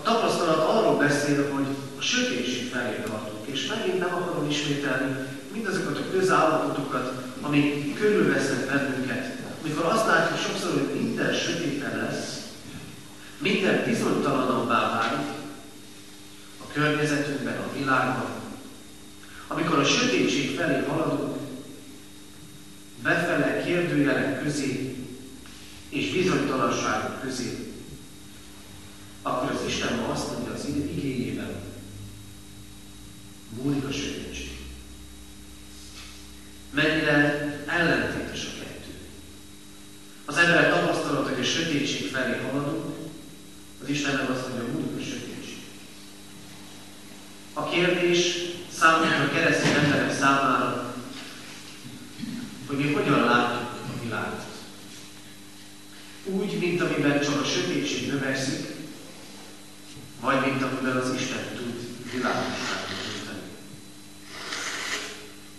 tapasztalat 0.03 0.69
arról 0.69 0.97
beszél, 0.97 1.51
hogy 1.51 1.65
a 1.97 2.01
sötétség 2.01 2.69
felé 2.69 3.03
tartunk, 3.05 3.47
és 3.47 3.67
megint 3.67 3.99
nem 3.99 4.13
akarom 4.13 4.49
ismételni 4.49 5.27
mindazokat 5.53 5.97
a 5.97 6.11
közállapotokat, 6.11 7.23
amik 7.41 7.95
körülvesznek 7.95 8.65
bennünket. 8.65 9.41
Amikor 9.61 9.85
azt 9.85 10.07
látjuk 10.07 10.39
sokszor, 10.39 10.71
hogy 10.71 11.01
minden 11.01 11.33
sötéten 11.33 11.97
lesz, 11.97 12.41
minden 13.37 13.83
bizonytalanabbá 13.85 14.89
válik 14.89 15.27
a 16.57 16.71
környezetünkben, 16.73 17.57
a 17.57 17.77
világban, 17.77 18.31
amikor 19.47 19.79
a 19.79 19.85
sötétség 19.85 20.55
felé 20.55 20.85
haladunk, 20.87 21.37
befele 23.01 23.63
kérdőjelek 23.63 24.43
közé 24.43 24.95
és 25.89 26.11
bizonytalanságok 26.11 27.21
közé, 27.21 27.73
akkor 29.21 29.51
az 29.51 29.67
Isten 29.67 29.95
ma 29.95 30.07
azt 30.07 30.31
mondja 30.31 30.53
az 30.53 30.65
igényében, 30.65 31.61
múlik 33.61 33.83
a 33.83 33.91
sötétség. 33.91 34.51
Mennyire 36.73 37.15
ellentétes 37.67 38.45
a 38.45 38.63
kettő. 38.63 38.91
Az 40.25 40.37
emberek 40.37 40.69
tapasztalat, 40.69 41.27
hogy 41.27 41.39
a 41.39 41.43
sötétség 41.43 42.11
felé 42.11 42.37
haladunk, 42.41 42.95
az 43.81 43.89
Isten 43.89 44.15
nem 44.15 44.31
azt 44.31 44.47
mondja, 44.47 44.73
múlik 44.73 44.99
a 44.99 45.03
sötétség. 45.03 45.57
A 47.53 47.69
kérdés 47.69 48.35
számunkra 48.77 49.31
keresztény 49.31 49.73
emberek 49.73 50.13
számára, 50.13 50.95
hogy 52.67 52.77
mi 52.77 52.93
hogyan 52.93 53.23
látjuk 53.23 53.69
a 53.71 54.03
világot. 54.03 54.45
Úgy, 56.25 56.59
mint 56.59 56.81
amiben 56.81 57.21
csak 57.21 57.41
a 57.41 57.45
sötétség 57.45 58.07
növekszik, 58.07 58.65
vagy 60.19 60.39
mint 60.45 60.63
amivel 60.63 60.97
az 60.97 61.13
Isten 61.13 61.55
tud 61.55 61.73
nyújtani. 62.13 62.82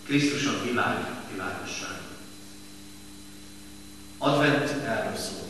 Krisztus 0.05 0.45
a 0.45 0.63
világ 0.63 1.05
világosság. 1.31 1.97
Advent 4.17 4.69
erről 4.69 5.15
szól. 5.15 5.49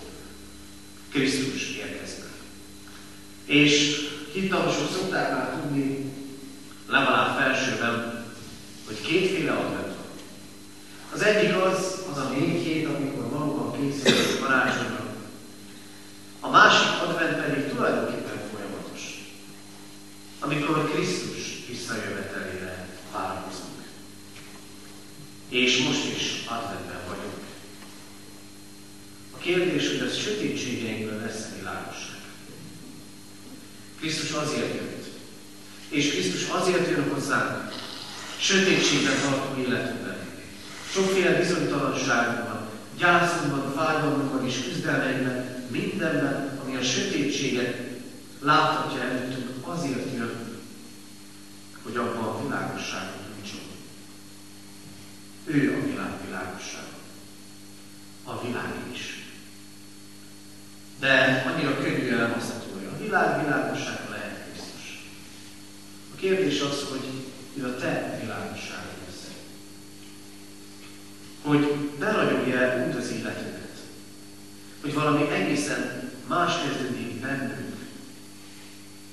Krisztus 1.09 1.69
érkezik. 1.69 2.23
És 3.45 3.95
hittamosok 4.33 4.91
szokták 4.91 5.31
már 5.31 5.49
tudni, 5.49 6.11
legalább 6.87 7.37
felsőben, 7.37 8.25
hogy 8.85 9.01
kétféle 9.01 9.51
advent 9.51 9.87
van. 9.87 10.05
Az 11.13 11.21
egyik 11.21 11.55
az, 11.55 12.03
az 12.11 12.17
a 12.17 12.29
négy 12.29 12.63
hét, 12.63 12.87
amikor 12.87 13.29
valóban 13.29 13.79
készül 13.79 14.35
a 14.35 14.45
karácsonyra. 14.45 15.13
A 16.39 16.49
másik 16.49 17.01
advent 17.01 17.41
pedig 17.41 17.69
tulajdonképpen 17.69 18.35
amikor 20.45 20.91
Krisztus 20.91 21.65
visszajövetelére 21.67 22.87
várakozunk. 23.11 23.83
És 25.49 25.83
most 25.83 26.05
is 26.15 26.43
adventben 26.47 27.01
vagyunk. 27.07 27.43
A 29.31 29.37
kérdés, 29.37 29.87
hogy 29.87 30.07
az 30.07 30.14
sötétségeinkből 30.25 31.19
lesz 31.19 31.47
világosság. 31.57 32.21
Krisztus 33.99 34.31
azért 34.31 34.73
jött. 34.73 35.05
És 35.89 36.09
Krisztus 36.09 36.47
azért 36.47 36.89
jön 36.89 37.09
hozzánk, 37.13 37.73
sötétségben 38.39 39.13
tartó 39.21 39.61
életünkben. 39.61 40.17
Sokféle 40.91 41.37
bizonytalanságban, 41.37 42.69
gyászunkban, 42.97 43.73
fájdalmunkban 43.75 44.45
és 44.45 44.63
küzdelmeinkben, 44.63 45.67
mindenben, 45.69 46.59
ami 46.63 46.75
a 46.75 46.83
sötétséget 46.83 47.77
láthatja 48.39 49.01
előttünk, 49.01 49.67
azért 49.67 50.13
jön, 50.15 50.59
hogy 51.83 51.95
abban 51.95 52.23
a 52.23 52.43
világosságot 52.43 53.15
nyújtson. 53.35 53.59
Ő 55.45 55.81
a 55.81 55.85
világ 55.87 56.25
világosság. 56.25 56.83
A 58.23 58.41
világ 58.41 58.73
is. 58.93 59.14
De 60.99 61.43
annyira 61.47 61.77
könnyű 61.77 62.09
elmondható, 62.09 62.73
hogy 62.73 62.87
a 62.93 63.03
világ 63.03 63.43
világossága 63.43 64.09
lehet 64.09 64.43
Krisztus. 64.51 65.05
A 66.13 66.15
kérdés 66.15 66.61
az, 66.61 66.85
hogy 66.89 67.05
ő 67.53 67.65
a 67.65 67.75
te 67.75 68.17
világosságod 68.21 68.93
lesz. 69.05 69.27
Hogy 71.41 71.75
beragyogja 71.99 72.85
úgy 72.87 72.95
az 72.95 73.11
életünket, 73.11 73.77
hogy 74.81 74.93
valami 74.93 75.29
egészen 75.29 76.11
más 76.27 76.53
kezdődik 76.61 77.19
bennünk, 77.19 77.75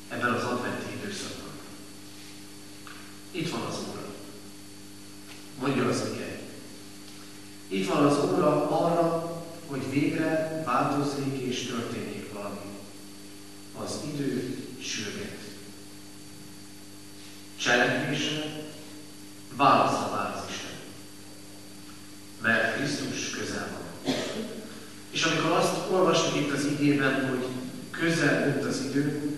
ebben 0.08 0.32
az 0.32 0.44
adventi 0.44 0.86
időszakban. 1.00 1.50
Itt 3.30 3.50
van 3.50 3.60
az 3.60 3.76
Óra. 3.90 4.06
Mondja 5.60 5.88
az 5.88 6.02
ige. 6.12 6.40
Itt 7.68 7.88
van 7.88 8.04
az 8.04 8.18
Óra 8.18 8.70
arra, 8.70 9.11
és 11.52 11.66
történjék 11.66 12.32
valami. 12.32 12.58
Az 13.84 13.92
idő 14.14 14.56
sürget. 14.82 15.38
Cselekvése 17.56 18.64
válasza 19.56 20.10
vár 20.10 20.36
az 20.36 20.50
Isten. 20.50 20.70
Mert 22.42 22.76
Krisztus 22.76 23.30
közel 23.30 23.68
van. 23.72 24.14
És 25.10 25.22
amikor 25.22 25.50
azt 25.50 25.90
olvasjuk 25.90 26.36
itt 26.36 26.52
az 26.52 26.64
igében, 26.64 27.28
hogy 27.28 27.46
közel 27.90 28.46
jött 28.46 28.64
az 28.64 28.80
idő, 28.80 29.32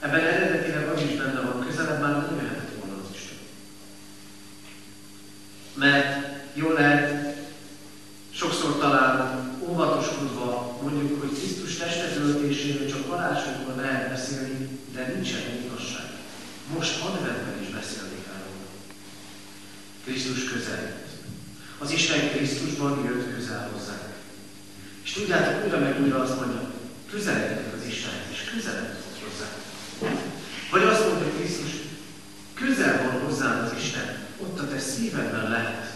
Ebben 0.00 0.20
eredetileg 0.20 0.88
az 0.88 1.02
is 1.02 1.16
benne 1.16 1.40
van, 1.40 1.66
közelebb 1.66 2.00
már 2.00 2.10
nem 2.10 2.38
jöhetett 2.42 2.74
volna 2.78 3.02
az 3.02 3.14
Isten. 3.14 3.36
Mert 5.74 6.26
jól 6.54 6.72
lehet, 6.72 7.36
sokszor 8.30 8.78
talán 8.78 9.50
óvatoskodva 9.68 10.78
mondjuk, 10.82 11.20
hogy 11.20 11.38
Krisztus 11.38 11.76
testetöltéséről 11.76 12.90
csak 12.90 13.08
karácsonykor 13.08 13.74
lehet 13.76 14.08
beszélni, 14.08 14.68
de 14.94 15.12
nincsen 15.14 15.40
igazság. 15.64 16.10
Most 16.74 17.02
adventben 17.02 17.62
is 17.62 17.68
beszélni 17.68 18.18
kell 18.24 18.42
róla. 18.46 18.68
Krisztus 20.04 20.44
közel 20.44 20.80
jött. 20.80 21.08
Az 21.78 21.90
Isten 21.90 22.30
Krisztusban 22.30 23.04
jött 23.04 23.34
közel 23.34 23.70
hozzánk. 23.72 24.14
És 25.04 25.12
tudjátok, 25.12 25.64
újra 25.64 25.78
meg 25.78 26.00
újra 26.02 26.22
azt 26.22 26.40
mondja, 26.40 26.70
közeledjetek 27.10 27.74
az 27.74 27.86
Istenhez, 27.86 28.30
és 28.32 28.50
közeledjetek 28.52 29.02
hozzánk. 29.24 29.64
Vagy 30.70 30.82
azt 30.82 31.08
mondja 31.08 31.32
Krisztus, 31.32 31.70
közel 32.54 33.02
van 33.04 33.20
hozzám 33.20 33.64
az 33.64 33.82
Isten, 33.82 34.26
ott 34.38 34.58
a 34.58 34.68
te 34.68 34.78
szívedben 34.78 35.50
lehet. 35.50 35.94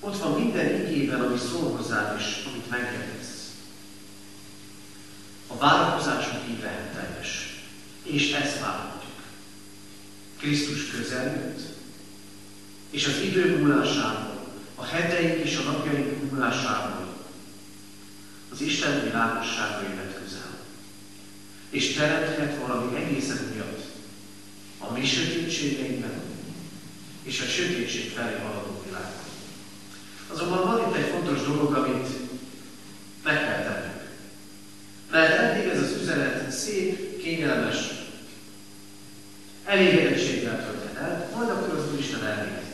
Ott 0.00 0.18
van 0.18 0.40
minden 0.40 0.86
igében, 0.86 1.20
ami 1.20 1.38
szól 1.38 1.76
hozzád, 1.76 2.18
és 2.18 2.44
amit 2.46 2.70
megértesz. 2.70 3.50
A 5.46 5.56
várakozásunk 5.56 6.48
íve 6.50 6.90
teljes. 6.94 7.62
És 8.02 8.32
ezt 8.32 8.60
várhatjuk. 8.60 9.12
Krisztus 10.38 10.90
közel 10.90 11.24
jött, 11.24 11.60
és 12.90 13.06
az 13.06 13.18
idő 13.18 13.56
múlásával, 13.56 14.48
a 14.74 14.84
heteink 14.84 15.44
és 15.44 15.56
a 15.56 15.70
napjaink 15.70 16.30
múlásával 16.30 17.18
az 18.52 18.60
Isten 18.60 19.04
világossága 19.04 19.82
jöhet 19.82 20.18
közel. 20.22 20.58
És 21.70 21.92
teremthet 21.92 22.59
valami 22.72 22.96
egészen 22.96 23.38
miatt 23.54 23.80
a 24.78 24.92
mi 24.92 25.06
sötétségeinkben 25.06 26.20
és 27.22 27.40
a 27.40 27.44
sötétség 27.44 28.10
felé 28.10 28.34
haladó 28.42 28.82
világban. 28.84 29.28
Azonban 30.32 30.64
van 30.64 30.88
itt 30.88 30.96
egy 30.96 31.10
fontos 31.10 31.42
dolog, 31.42 31.74
amit 31.74 32.08
meg 33.24 33.38
kell 33.38 33.62
tennünk. 33.62 34.00
Mert 35.10 35.38
eddig 35.38 35.70
ez 35.70 35.82
az 35.82 35.96
üzenet 36.02 36.50
szép, 36.50 37.22
kényelmes, 37.22 37.76
elégedettséggel 39.64 40.64
tölthet 40.64 41.02
el, 41.02 41.30
majd 41.36 41.48
akkor 41.50 41.78
az 41.78 41.92
Úristen 41.92 42.24
elvégez. 42.24 42.64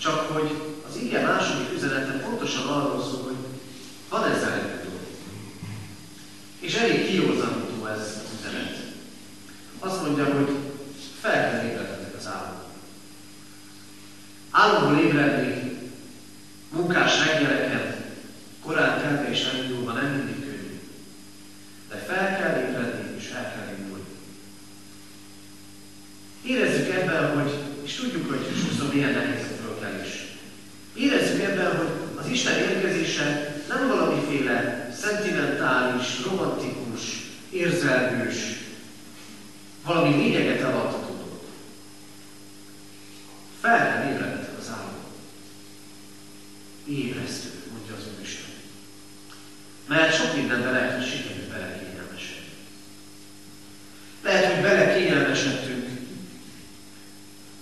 Csak 0.00 0.18
hogy 0.18 0.50
az 0.88 0.96
igen 0.96 1.24
második 1.24 1.72
üzenete 1.74 2.12
pontosan 2.12 2.66
arról 2.66 3.02
szól, 3.02 3.22
hogy 3.22 3.36
van 4.08 4.30
ezzel 4.30 4.52
egy 4.52 4.84
dolog. 4.84 5.06
És 6.60 6.74
elég 6.74 7.06
kiózanító 7.06 7.86
ez 7.86 7.98
az 7.98 8.38
üzenet. 8.38 8.76
Azt 9.78 10.02
mondja, 10.02 10.24
hogy 10.24 10.56
fel 11.20 11.50
kell 11.50 11.70
ébrednetek 11.70 12.14
az 12.18 12.26
államot. 12.26 12.66
Álomból 14.50 15.04
ébredni, 15.04 15.78
munkás 16.70 17.26
reggeleken, 17.26 18.04
korán 18.62 19.00
kelve 19.00 19.30
és 19.30 19.44
elindulva 19.44 19.92
nem 19.92 20.10
mindig 20.10 20.40
könnyű. 20.44 20.80
De 21.88 21.96
fel 21.96 22.36
kell 22.36 22.68
ébredni, 22.68 23.16
és 23.18 23.30
el 23.30 23.52
kell 23.52 23.76
indulni. 23.78 24.04
Érezzük 26.42 26.94
ebben, 26.94 27.36
hogy, 27.36 27.52
és 27.82 27.94
tudjuk, 27.94 28.28
hogy 28.28 28.46
sokszor 28.62 28.94
milyen 28.94 29.12
nehéz 29.12 29.44
a 29.44 29.62
fölkelés. 29.62 30.26
Érezzük 30.94 31.42
ebben, 31.42 31.76
hogy 31.76 31.88
az 32.14 32.26
Isten 32.26 32.58
érkezése 32.58 33.56
nem 33.68 33.88
valamiféle 33.88 34.90
szentimentális, 35.00 36.22
romantikus, 36.24 37.02
érzelműs, 37.50 38.36
valami 39.84 40.16
lényeget 40.16 40.60
eladható 40.60 41.14
dolog. 41.14 41.42
Fel 43.60 43.78
kell 43.78 44.12
ébrednetek 44.12 44.58
az 44.58 44.68
állam. 44.68 45.04
Ébresztő, 46.86 47.48
mondja 47.72 47.94
az 47.94 48.04
Úristen. 48.16 48.50
Mert 49.86 50.14
sok 50.14 50.36
mindenben 50.36 50.72
lehet, 50.72 50.94
hogy 50.94 51.10
sikerült 51.10 51.48
belekényelmesedni. 51.48 52.52
Lehet, 54.22 54.52
hogy 54.52 54.62
belekényelmesedtünk 54.62 55.88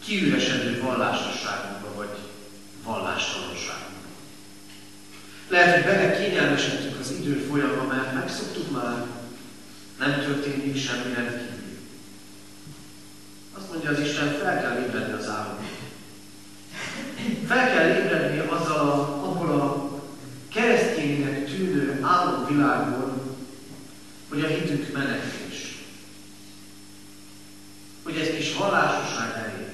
kiüresedő 0.05 0.81
vallásosságunkba, 0.81 1.95
vagy 1.95 2.19
vallástalanságunkba. 2.85 4.09
Lehet, 5.49 5.75
hogy 5.75 5.85
bele 5.85 6.17
kényelmesedtünk 6.17 6.99
az 7.01 7.11
idő 7.11 7.47
folyama, 7.49 7.83
mert 7.83 8.15
megszoktuk 8.15 8.71
már, 8.71 9.07
nem 9.99 10.21
történik 10.21 10.77
semmi 10.77 11.15
rendkívül. 11.15 11.79
Azt 13.59 13.71
mondja 13.71 13.91
az 13.91 14.01
Isten, 14.01 14.39
fel 14.43 14.61
kell 14.61 14.83
ébredni 14.83 15.13
az 15.13 15.29
államot. 15.29 15.65
Fel 17.47 17.75
kell 17.75 17.89
ébredni 17.89 18.39
azzal 18.39 18.79
a, 18.79 19.25
abból 19.25 19.51
a 19.61 19.91
kereszténynek 20.53 21.47
tűnő 22.27 22.63
álomvilágból, 22.63 23.37
hogy 24.29 24.41
a 24.41 24.47
hitük 24.47 24.93
menekülés. 24.93 25.79
Hogy 28.03 28.17
egy 28.17 28.37
kis 28.37 28.55
vallásosság 28.55 29.33
elég. 29.37 29.67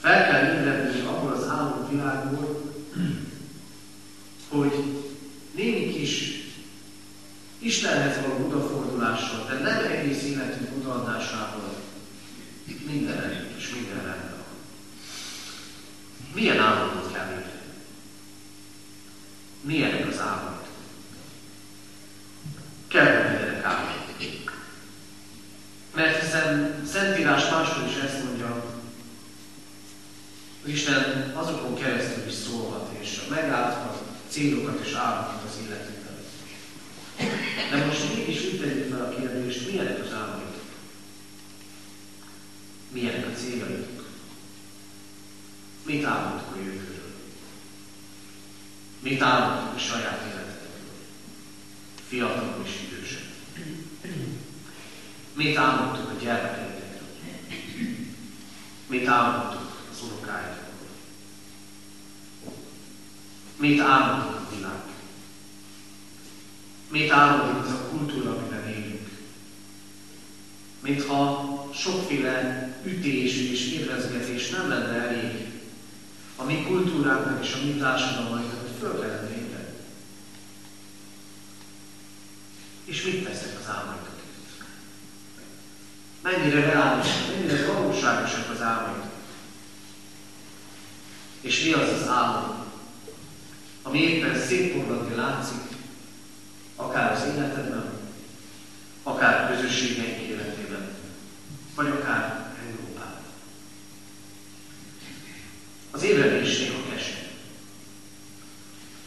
Fel 0.00 0.24
kell 0.30 0.58
ébredni 0.58 1.00
abból 1.00 1.32
az 1.32 1.48
álomvilágból, 1.48 2.72
hogy 4.48 5.04
némi 5.54 5.92
kis 5.92 6.34
Istenhez 7.58 8.20
való 8.20 8.46
odafordulással, 8.46 9.46
de 9.48 9.58
nem 9.58 9.84
egész 9.84 10.22
életünk 10.22 10.76
odaadásával 10.78 11.84
minden 12.86 13.22
elég 13.22 13.54
és 13.56 13.70
minden 13.74 14.04
rendben. 14.04 14.44
Milyen 16.34 16.58
államot 16.58 17.05
Milyenek 19.66 20.08
az 20.08 20.20
államok? 20.20 20.66
Kell, 22.88 23.04
legyenek 23.04 23.64
államok. 23.64 23.96
Mert 25.94 26.22
hiszen 26.22 26.80
Szentírás 26.86 27.50
máshol 27.50 27.88
is 27.88 27.96
ezt 27.96 28.24
mondja, 28.24 28.64
hogy 30.62 30.72
Isten 30.72 31.32
azokon 31.36 31.74
keresztül 31.74 32.26
is 32.26 32.32
szólhat, 32.32 32.96
és 33.00 33.20
megállhat 33.30 34.02
célokat 34.28 34.86
és 34.86 34.92
álmokat 34.92 35.42
az 35.48 35.58
életünkben. 35.66 36.14
De 37.70 37.84
most 37.84 38.14
mégis 38.14 38.44
úgy 38.44 38.60
tegyük 38.60 38.90
fel 38.90 39.04
a 39.04 39.16
kérdést, 39.18 39.70
milyenek 39.70 40.04
az 40.04 40.12
álmaitok? 40.12 40.64
Milyenek 42.92 43.26
a 43.26 43.36
céljaitok? 43.38 44.04
Mit 45.82 46.04
álmodtok 46.04 46.54
a 46.54 46.95
álmodtok 49.14 49.74
a 49.74 49.78
saját 49.78 50.22
életetekről? 50.26 50.94
Fiatalok 52.08 52.66
és 52.66 52.72
idősek. 52.86 53.24
Mit 55.32 55.56
álmodtok 55.56 56.10
a 56.10 56.22
gyermekeitekről? 56.22 57.08
Mit 58.86 59.06
álmodtok 59.06 59.82
az 59.90 60.02
unokáitokról? 60.02 60.88
Mit 63.56 63.80
álmodik 63.80 64.36
a 64.36 64.48
világ? 64.54 64.82
Mit 66.90 67.10
álmodik 67.10 67.64
az 67.64 67.72
a 67.72 67.88
kultúra, 67.88 68.36
amiben 68.36 68.68
élünk? 68.68 69.08
Mintha 70.80 71.70
sokféle 71.74 72.68
ütés 72.84 73.36
és 73.36 73.72
ébrezgetés 73.72 74.50
nem 74.50 74.68
lenne 74.68 75.08
elég 75.08 75.46
a 76.36 76.44
mi 76.44 76.62
kultúránknak 76.62 77.44
és 77.44 77.52
a 77.52 77.64
mi 77.64 77.72
társadalmainknak, 77.72 78.65
föl 78.80 79.04
ébredni. 79.04 79.46
És 82.84 83.04
mit 83.04 83.24
tesznek 83.24 83.58
az 83.60 83.68
álmaitok 83.68 84.16
Mennyire 86.26 86.60
reálisak, 86.60 87.28
mennyire 87.28 87.66
valóságosak 87.66 88.50
az 88.50 88.60
álmaitok? 88.60 89.12
És 91.40 91.64
mi 91.64 91.72
az 91.72 91.88
az 91.88 92.08
álom, 92.08 92.64
ami 93.82 93.98
éppen 93.98 94.40
szétporladni 94.40 95.14
látszik, 95.14 95.60
akár 96.76 97.12
az 97.12 97.22
életedben, 97.34 97.90
akár 99.02 99.50
közösségeink 99.50 100.18
életében, 100.18 100.88
vagy 101.74 101.86
akár 101.86 102.54
Európában. 102.66 103.24
Az 105.90 106.02
ébredés 106.02 106.58
néha 106.58 106.74
keserű. 106.74 106.85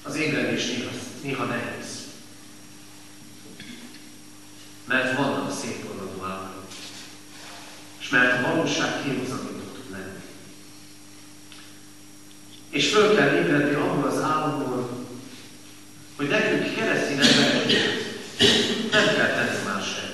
Az 0.09 0.15
ébredés 0.15 0.65
néha, 0.65 0.89
néha 1.21 1.43
nehéz. 1.43 1.87
Mert 4.85 5.17
vannak 5.17 5.49
a 5.49 5.53
szétporladó 5.53 6.23
álmok. 6.23 6.67
És 7.99 8.09
mert 8.09 8.33
a 8.33 8.47
valóság 8.47 9.03
kihozatító 9.03 9.71
tud 9.73 9.91
lenni. 9.91 10.19
És 12.69 12.89
föl 12.91 13.15
kell 13.15 13.35
ébredni 13.35 13.73
abból 13.73 14.09
az 14.09 14.21
álomból, 14.21 15.07
hogy 16.15 16.27
nekünk 16.27 16.75
keresztény 16.75 17.19
embereket 17.19 17.99
nem 18.91 19.15
kell 19.15 19.33
tenni 19.33 19.63
más 19.65 19.85
sem. 19.85 20.09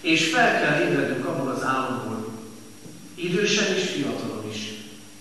És 0.00 0.30
fel 0.30 0.60
kell 0.60 0.88
ébrednünk 0.88 1.26
abból 1.26 1.50
az 1.50 1.62
álomból, 1.62 2.32
idősen 3.14 3.74
és 3.74 3.88
fiatalon 3.88 4.50
is, 4.50 4.60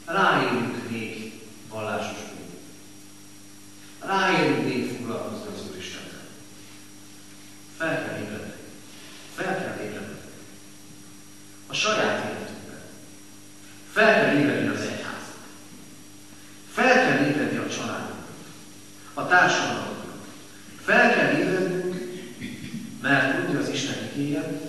ráérünk 0.06 0.89
még 0.89 1.34
vallásos 1.69 2.20
Ráérünk 4.12 4.63
még 4.63 4.97
foglalkozni 4.97 5.45
az 5.54 5.69
Úristennel. 5.71 6.26
Fel 7.78 8.06
kell 8.06 8.17
ébredni. 8.19 8.54
Fel 9.36 9.58
kell 9.58 9.86
ébredni. 9.86 10.15
A 11.67 11.74
saját 11.74 12.26
életünkben. 12.26 12.82
Fel 13.91 14.13
kell 14.13 14.38
ébredni 14.39 14.67
az 14.67 14.82
fel 16.71 16.93
kell 16.93 17.28
ébredni 17.28 17.58
a 17.58 17.69
családnak, 17.69 18.28
a 19.13 19.28
társadalomnak. 19.28 20.15
Fel 20.84 21.13
kell 21.13 21.38
ébrednünk, 21.38 21.95
mert 23.02 23.38
mondja 23.38 23.60
az 23.60 23.69
Isten 23.69 24.10
igéje, 24.13 24.62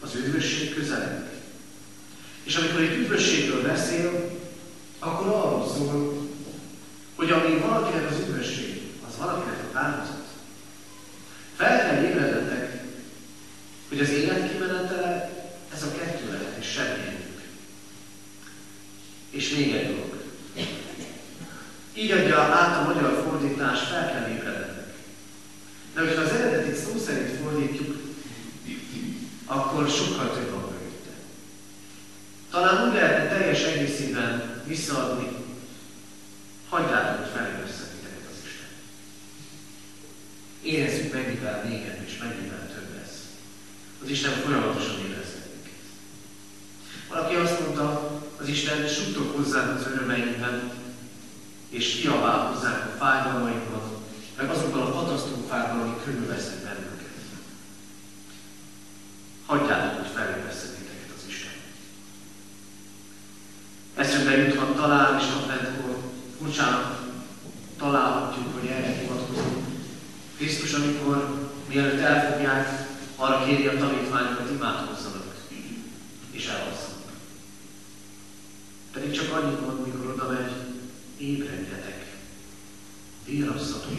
az 0.00 0.14
üdvösség 0.14 0.74
közeledik. 0.74 1.30
És 2.42 2.56
amikor 2.56 2.80
egy 2.80 2.98
üdvösségről 2.98 3.62
beszél, 3.62 4.38
akkor 4.98 5.26
arról 5.26 5.68
szól, 5.68 6.11
hogy 7.22 7.30
ami 7.30 7.58
valakinek 7.58 8.10
az 8.10 8.18
üdvösség, 8.18 8.82
az 9.08 9.16
valakinek 9.18 9.58
a 9.58 9.72
bánat. 9.72 10.08
Fel 11.56 11.78
kell 11.78 12.04
ébrednetek, 12.04 12.82
hogy 13.88 14.00
az 14.00 14.08
élet 14.08 14.52
kimenetele 14.52 15.30
ez 15.74 15.82
a 15.82 15.92
kettő 15.98 16.26
lehet, 16.26 16.56
és 16.58 16.66
semmi 16.66 17.28
És 19.30 19.54
még 19.54 19.72
egy 19.72 19.86
dolog. 19.86 20.22
Így 21.94 22.10
adja 22.10 22.38
át 22.38 22.76
a 22.76 22.92
magyar 22.92 23.22
fordítás, 23.28 23.80
fel 23.80 24.12
kell 24.12 24.28
ébrednetek. 24.28 24.94
De 25.94 26.00
hogyha 26.00 26.22
az 26.22 26.30
eredetit 26.30 26.76
szó 26.76 26.98
szerint 26.98 27.40
fordítjuk, 27.42 27.96
akkor 29.46 29.88
sokkal 29.88 30.34
több 30.34 30.50
van 30.50 30.60
mögötte. 30.60 31.10
Talán 32.50 32.88
úgy 32.88 32.94
lehetne 32.94 33.28
teljes 33.28 33.62
egészében 33.62 34.62
visszaadni, 34.66 35.41
hagyjátok, 36.72 37.18
hogy 37.18 37.32
felébresszek 37.34 37.90
titeket 37.90 38.26
az 38.30 38.38
Isten. 38.44 38.70
Érezzük 40.62 41.12
mennyivel 41.12 41.64
még 41.64 41.80
és 42.06 42.18
mennyivel 42.18 42.70
több 42.74 42.90
lesz. 42.96 43.18
Az 44.02 44.08
Isten 44.08 44.32
folyamatosan 44.32 44.98
érezhet 45.06 45.46
minket. 45.54 45.84
Valaki 47.08 47.34
azt 47.34 47.60
mondta, 47.60 47.86
az 48.40 48.48
Isten 48.48 48.88
suttog 48.88 49.36
hozzánk 49.36 49.78
az 49.78 49.86
örömeinkben, 49.86 50.72
és 51.68 52.00
kiabál 52.00 52.38
hozzánk 52.38 52.84
a 52.84 52.96
fájdalmainkban, 52.98 53.82
meg 54.36 54.50
azokban 54.50 54.82
a 54.82 54.92
katasztrófákban, 54.92 55.80
amik 55.80 56.04
körülvesznek 56.04 56.62
bennünket. 56.62 57.08
Hagyjátok, 59.46 60.00
hogy 60.00 60.10
felébresztek 60.14 60.76
titeket 60.76 61.10
az 61.16 61.22
Isten. 61.28 61.52
Eszünkbe 63.94 64.36
juthat 64.36 64.76
talán, 64.76 65.18
és 65.20 65.24
adventkor 65.24 66.10
furcsán 66.42 66.96
találhatjuk, 67.78 68.58
hogy 68.58 68.68
erre 68.68 68.96
hivatkozunk. 69.00 69.66
Krisztus, 70.36 70.72
amikor 70.72 71.50
mielőtt 71.68 72.00
elfogják, 72.00 72.88
arra 73.16 73.44
kéri 73.44 73.66
a 73.66 73.78
tanítványokat, 73.78 74.50
imádkozzanak, 74.50 75.34
és 76.30 76.46
elalszanak. 76.46 77.12
Pedig 78.92 79.12
csak 79.12 79.32
annyit 79.32 79.60
mond, 79.60 79.86
mikor 79.86 80.10
oda 80.10 80.30
megy, 80.30 80.52
ébredjetek, 81.16 82.16
víraszatok, 83.24 83.98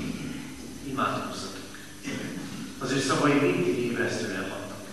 imádkozzatok. 0.88 1.78
Az 2.80 2.92
ő 2.92 3.00
szavai 3.00 3.34
mindig 3.34 3.78
ébresztően 3.78 4.50
hatnak. 4.50 4.88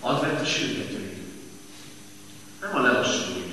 Advent 0.00 0.40
a 0.40 0.44
sürgető 0.44 0.98
idő. 0.98 1.22
Nem 2.60 2.76
a 2.76 2.80
lelassuló 2.80 3.36
idő. 3.36 3.52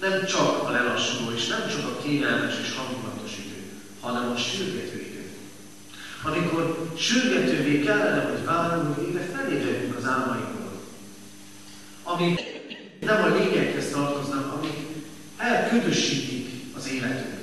Nem 0.00 0.26
csak 0.26 0.62
a 0.62 0.70
lelassuló, 0.70 1.30
és 1.30 1.46
nem 1.46 1.68
csak 1.68 1.84
a 1.84 2.02
kényelmes 2.02 2.54
és 2.62 2.74
hangulatos 2.74 3.32
idő, 3.38 3.70
hanem 4.00 4.30
a 4.30 4.36
sürgető 4.36 5.00
idő. 5.00 5.30
Amikor 6.22 6.92
sürgetővé 6.98 7.80
kellene, 7.80 8.22
hogy 8.22 8.44
válunk, 8.44 8.96
végre 9.00 9.30
felébredjünk 9.36 9.96
az 9.96 10.04
álmainkból. 10.04 10.82
Amik 12.02 12.40
nem 13.00 13.22
a 13.22 13.36
lényeghez 13.36 13.90
tartoznak, 13.90 14.52
amik 14.52 14.76
elködösítik 15.36 16.76
az 16.76 16.88
életünket. 16.88 17.42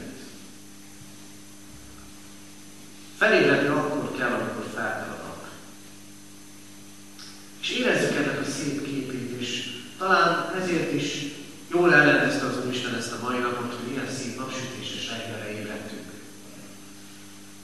Felébredni 3.18 3.68
akkor 3.68 4.18
kell, 4.18 4.32
amikor 4.32 4.72
felkapnak. 4.74 5.50
És 7.62 7.70
érezzük 7.70 8.16
ennek 8.16 8.40
a 8.40 8.50
szép 8.50 8.86
képét, 8.86 9.40
és 9.40 9.70
talán 9.98 10.54
ezért 10.62 10.94
is 10.94 11.32
jól 11.72 11.94
elrendezte 11.94 12.46
az 12.46 12.66
Úristen 12.66 12.96
ezt 12.96 13.12
a 13.12 13.24
mai 13.24 13.40
napot, 13.40 13.74
hogy 13.74 13.92
ilyen 13.92 14.10
szép 14.10 14.38
napsütéses 14.38 15.10
reggelre 15.10 15.60
ébredtünk. 15.60 16.10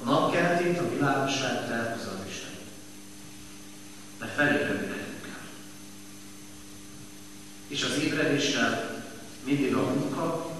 A 0.03 0.09
napkeltét, 0.09 0.79
a 0.79 0.89
világosságot 0.89 1.69
elhozza 1.69 2.09
az 2.09 2.27
Isten. 2.29 2.49
Kell. 4.57 5.45
És 7.67 7.83
az 7.83 7.97
ébredéssel 8.03 9.03
mindig 9.43 9.75
a 9.75 9.83
munka, 9.83 10.55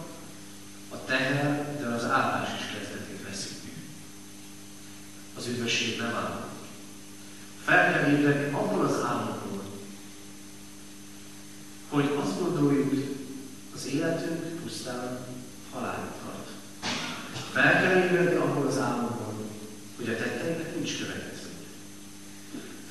a 0.89 1.05
teher, 1.05 1.79
de 1.79 1.87
az 1.87 2.03
állás 2.03 2.49
is 2.59 2.65
kezdetét 2.73 3.27
veszik. 3.29 3.57
Az 5.37 5.47
üdvösség 5.47 5.97
nem 5.97 6.15
áll. 6.15 6.45
Fel 7.63 7.91
kell 7.91 8.11
ébredni 8.11 8.53
abból 8.53 8.85
az 8.85 9.03
álmokból, 9.03 9.63
hogy 11.89 12.17
azt 12.21 12.39
gondoljuk, 12.39 12.93
az 13.75 13.85
életünk 13.85 14.61
pusztán 14.61 15.19
halálig 15.73 16.11
tart. 16.23 16.49
Fel 17.51 17.81
kell 17.81 18.03
ébredni 18.03 18.35
abból 18.35 18.67
az 18.67 18.77
álmokból, 18.77 19.49
hogy 19.97 20.09
a 20.09 20.17
tetteinek 20.17 20.75
nincs 20.75 20.97
következmény. 20.97 21.65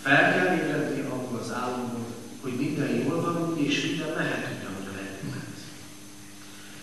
Fel 0.03 0.33
kell 0.33 0.57
ébredni 0.57 0.76
álmokból, 1.57 2.07
hogy 2.40 2.53
minden 2.53 2.95
jól 2.95 3.21
van, 3.21 3.59
és 3.59 3.83
minden 3.83 4.14
mehet 4.16 4.49
úgy, 4.53 4.64
ahogy 4.64 4.88
a 4.88 4.97
lehet. 4.97 5.21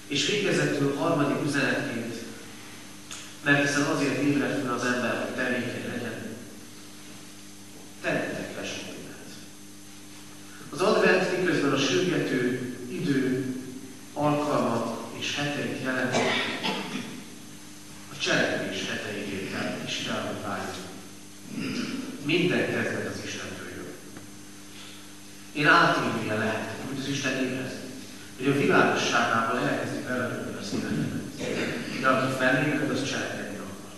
És 0.07 0.27
végezetül 0.27 0.95
harmadik 0.95 1.45
üzenetként, 1.45 2.15
mert 3.43 3.67
hiszen 3.67 3.83
azért 3.83 4.21
ébred 4.21 4.61
fel 4.63 4.73
az 4.73 4.85
ember, 4.85 5.23
hogy 5.25 5.35
tevékeny 5.35 5.87
legyen, 5.87 6.35
tennetek 8.01 8.55
le 8.55 8.65
sok 8.65 8.93
Az 10.69 10.81
advent 10.81 11.37
miközben 11.37 11.71
a 11.71 11.77
sürgető 11.77 12.75
idő, 12.89 13.55
alkalmat 14.13 14.97
és 15.19 15.35
heteit 15.35 15.83
jelent, 15.83 16.15
a 18.13 18.17
cselekvés 18.17 18.89
heteit 18.89 19.51
kell, 19.51 19.77
és 19.85 20.03
kell, 20.05 20.21
hogy 20.21 20.41
váljon. 20.41 20.91
Minden 22.25 22.65
kezdet 22.65 23.13
az 23.13 23.21
Istentől 23.25 23.69
jön. 23.75 23.93
Én 25.51 25.67
átélője 25.67 26.35
lehetek, 26.37 26.75
hogy 26.87 26.99
az 26.99 27.07
Isten 27.07 27.43
érez, 27.43 27.71
hogy 28.37 28.47
a 28.47 28.57
világosságával 28.57 29.59
elkezdi 29.59 30.03
beledobni 30.07 30.57
a 30.59 30.63
szívemet. 30.63 31.11
De 32.01 32.07
aki 32.07 32.33
felébred, 32.37 32.89
az 32.89 33.09
cselekedni 33.09 33.57
akar. 33.57 33.93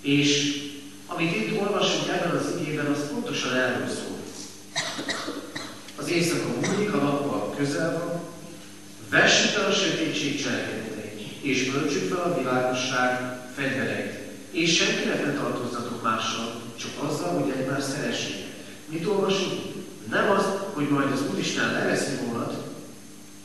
És 0.00 0.62
amit 1.06 1.36
itt 1.36 1.60
olvasunk 1.60 2.08
ebben 2.08 2.36
az 2.36 2.54
igében, 2.60 2.86
az 2.86 3.08
pontosan 3.10 3.56
erről 3.56 3.88
szól. 3.88 4.16
Az 5.96 6.08
éjszaka 6.08 6.48
múlik, 6.48 6.92
a 6.92 6.96
nappal 6.96 7.54
közel 7.56 7.98
van, 7.98 8.20
vessük 9.10 9.50
fel 9.50 9.64
a 9.64 9.72
sötétség 9.72 10.42
cselekedeteit, 10.42 11.42
és 11.42 11.70
öltsük 11.74 12.08
fel 12.08 12.22
a 12.22 12.38
világosság 12.38 13.38
fegyvereit. 13.54 14.14
És 14.50 14.76
senkinek 14.76 15.26
ne 15.26 15.32
tartozzatok 15.32 16.02
mással, 16.02 16.62
csak 16.76 16.90
azzal, 17.08 17.40
hogy 17.40 17.52
egymást 17.58 17.86
szeressék. 17.86 18.44
Mit 18.88 19.06
olvasunk? 19.06 19.60
Nem 20.10 20.30
az, 20.30 20.44
hogy 20.72 20.88
majd 20.88 21.12
az 21.12 21.22
Úristen 21.32 21.72
leveszi 21.72 22.14
volat, 22.24 22.54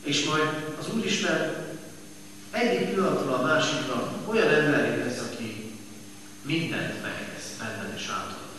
és 0.04 0.26
majd 0.26 0.76
az 0.80 0.86
Úristen 0.96 1.56
egyik 2.52 2.90
pillanatról 2.90 3.34
a 3.34 3.42
másikra 3.42 4.14
olyan 4.26 4.48
ember 4.48 4.98
lesz, 5.06 5.20
aki 5.32 5.72
mindent 6.82 7.02
megtesz 7.02 7.50
benned 7.60 7.94
és 7.98 8.08
által. 8.08 8.50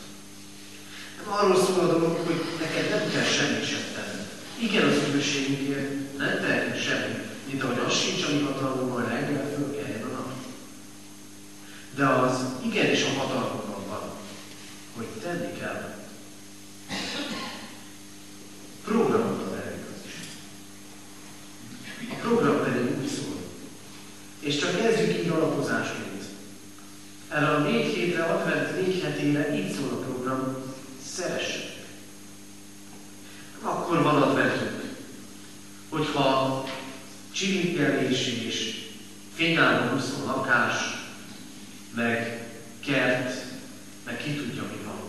Nem 1.16 1.32
arról 1.32 1.56
szól 1.64 1.78
a 1.78 1.92
dolog, 1.92 2.26
hogy 2.26 2.40
neked 2.60 2.90
nem 2.90 3.10
kell 3.12 3.24
semmit 3.24 3.66
sem 3.66 3.84
tenni. 3.94 4.22
Igen, 4.58 4.88
az 4.88 4.94
üdvösségünkért 4.94 6.18
nem 6.18 6.40
tehetünk 6.40 6.76
semmit, 6.76 7.46
mint 7.46 7.62
ahogy 7.62 7.78
az 7.86 7.94
sincs, 7.94 8.24
ami 8.24 8.40
hatalmunkban 8.40 9.08
reggel 9.08 9.50
fölkeljen 9.56 10.02
a 10.02 10.12
nap. 10.12 10.32
De 11.94 12.06
az 12.06 12.40
igenis 12.64 13.02
a 13.04 13.18
hatalmunkban 13.18 13.88
van, 13.88 14.10
hogy 14.96 15.06
tenni 15.06 15.58
kell. 15.58 15.94
Programot 18.84 19.56
erejük 19.60 19.86
az 19.94 20.06
is. 20.06 20.14
A 22.10 22.14
program 22.20 22.62
pedig 22.62 22.98
úgy 23.00 23.08
szól. 23.08 23.36
És 24.40 24.58
csak 24.58 24.76
kezdjük 24.76 25.18
így 25.18 25.28
alapozásként. 25.28 26.10
Erre 27.28 27.48
a 27.48 27.58
négy 27.58 27.94
hétre, 27.94 28.22
advent 28.22 28.80
négy 28.80 29.02
hetére 29.02 29.54
így 29.54 29.72
szól 29.72 29.88
a 29.88 29.96
program, 29.96 30.56
szeressetek. 31.06 31.86
Akkor 33.62 34.02
van 34.02 34.22
adventünk, 34.22 34.82
hogyha 35.88 36.64
csilingelés 37.32 38.26
és 38.26 38.86
fényálló 39.34 39.94
úszó 39.94 40.24
lakás, 40.26 40.74
meg 41.94 42.46
kert, 42.84 43.44
meg 44.04 44.16
ki 44.16 44.34
tudja, 44.34 44.62
mi 44.62 44.84
van. 44.84 45.00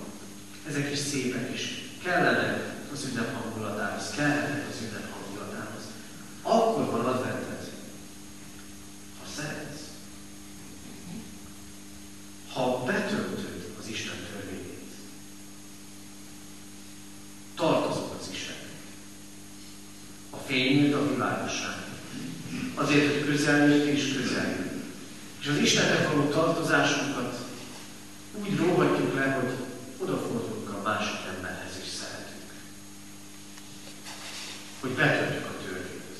Ezek 0.68 0.92
is 0.92 0.98
szépek, 0.98 1.50
és 1.54 1.82
kellenek 2.04 2.74
az 2.94 3.06
ünnep 3.12 3.42
hangulatához, 3.42 4.10
kellenek 4.16 4.66
az 4.70 4.82
ünnep 4.82 5.12
hangulatához. 5.12 5.84
Akkor 6.42 6.86
van 6.86 7.06
adventet, 7.06 7.72
ha 9.20 9.26
szeretsz. 9.36 9.82
Ha 12.54 12.84
betöltöd 12.86 13.74
az 13.80 13.88
Isten 13.88 14.16
törvényét, 14.32 14.92
tartozol 17.56 18.18
az 18.20 18.30
Istennek. 18.32 18.62
fényült 20.46 20.94
a 20.94 21.10
világosság. 21.14 21.76
Azért, 22.76 23.14
hogy 23.14 23.26
közeljük 23.26 23.86
és 23.86 24.14
közeljük. 24.16 24.72
És 25.42 25.48
az 25.48 25.58
Istennek 25.58 26.10
való 26.10 26.30
tartozásunkat 26.30 27.38
úgy 28.34 28.58
róhatjuk 28.58 29.16
le, 29.16 29.32
hogy 29.32 29.52
odafordulunk 29.98 30.70
a 30.70 30.82
másik 30.84 31.20
emberhez 31.36 31.80
és 31.84 31.90
szeretünk. 31.90 32.52
Hogy 34.80 34.92
betöltjük 34.92 35.46
a 35.46 35.64
törvényt. 35.64 36.20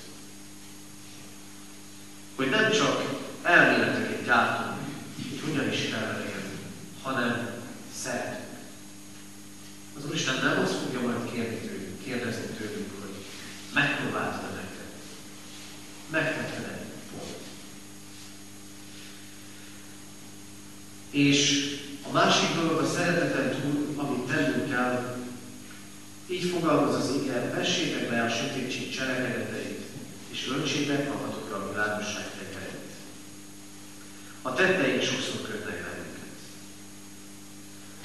Hogy 2.36 2.50
nem 2.50 2.72
csak 2.72 3.20
elméleteket 3.42 4.26
gyártunk, 4.26 4.78
hogy 5.30 5.42
hogyan 5.46 5.72
is 5.72 5.90
kell 5.90 6.24
élni, 6.28 6.58
hanem 7.02 7.50
szeretünk. 7.96 8.42
Az 9.98 10.06
Úristen 10.06 10.36
nem 10.44 10.60
azt 10.64 10.74
fogja 10.74 11.00
majd 11.00 11.32
kérni 11.32 11.56
tőlünk, 11.56 12.04
kérdezni 12.04 12.46
tőlünk, 12.58 12.92
hogy 13.02 13.26
megpróbáltad 13.74 14.54
neked. 14.54 14.92
Megtetted 16.10 16.82
És 21.14 21.70
a 22.10 22.12
másik 22.12 22.56
dolog 22.56 22.80
a 22.80 22.88
szereteten 22.88 23.62
túl, 23.62 23.94
amit 23.96 24.28
tennünk 24.28 24.70
kell, 24.70 25.18
így 26.28 26.50
fogalmaz 26.50 26.96
az 26.96 27.16
ige, 27.22 27.52
vessétek 27.56 28.10
le 28.10 28.24
a 28.24 28.30
sötétség 28.30 28.96
cselekedeteit, 28.96 29.82
és 30.32 30.48
öltsétek 30.48 31.14
magatokra 31.14 31.56
a 31.56 31.70
világosság 31.72 32.26
teteit. 32.38 32.92
A 34.42 34.54
tetteink 34.54 35.02
sokszor 35.02 35.42
kötnek 35.42 35.84
bennünket. 35.84 36.38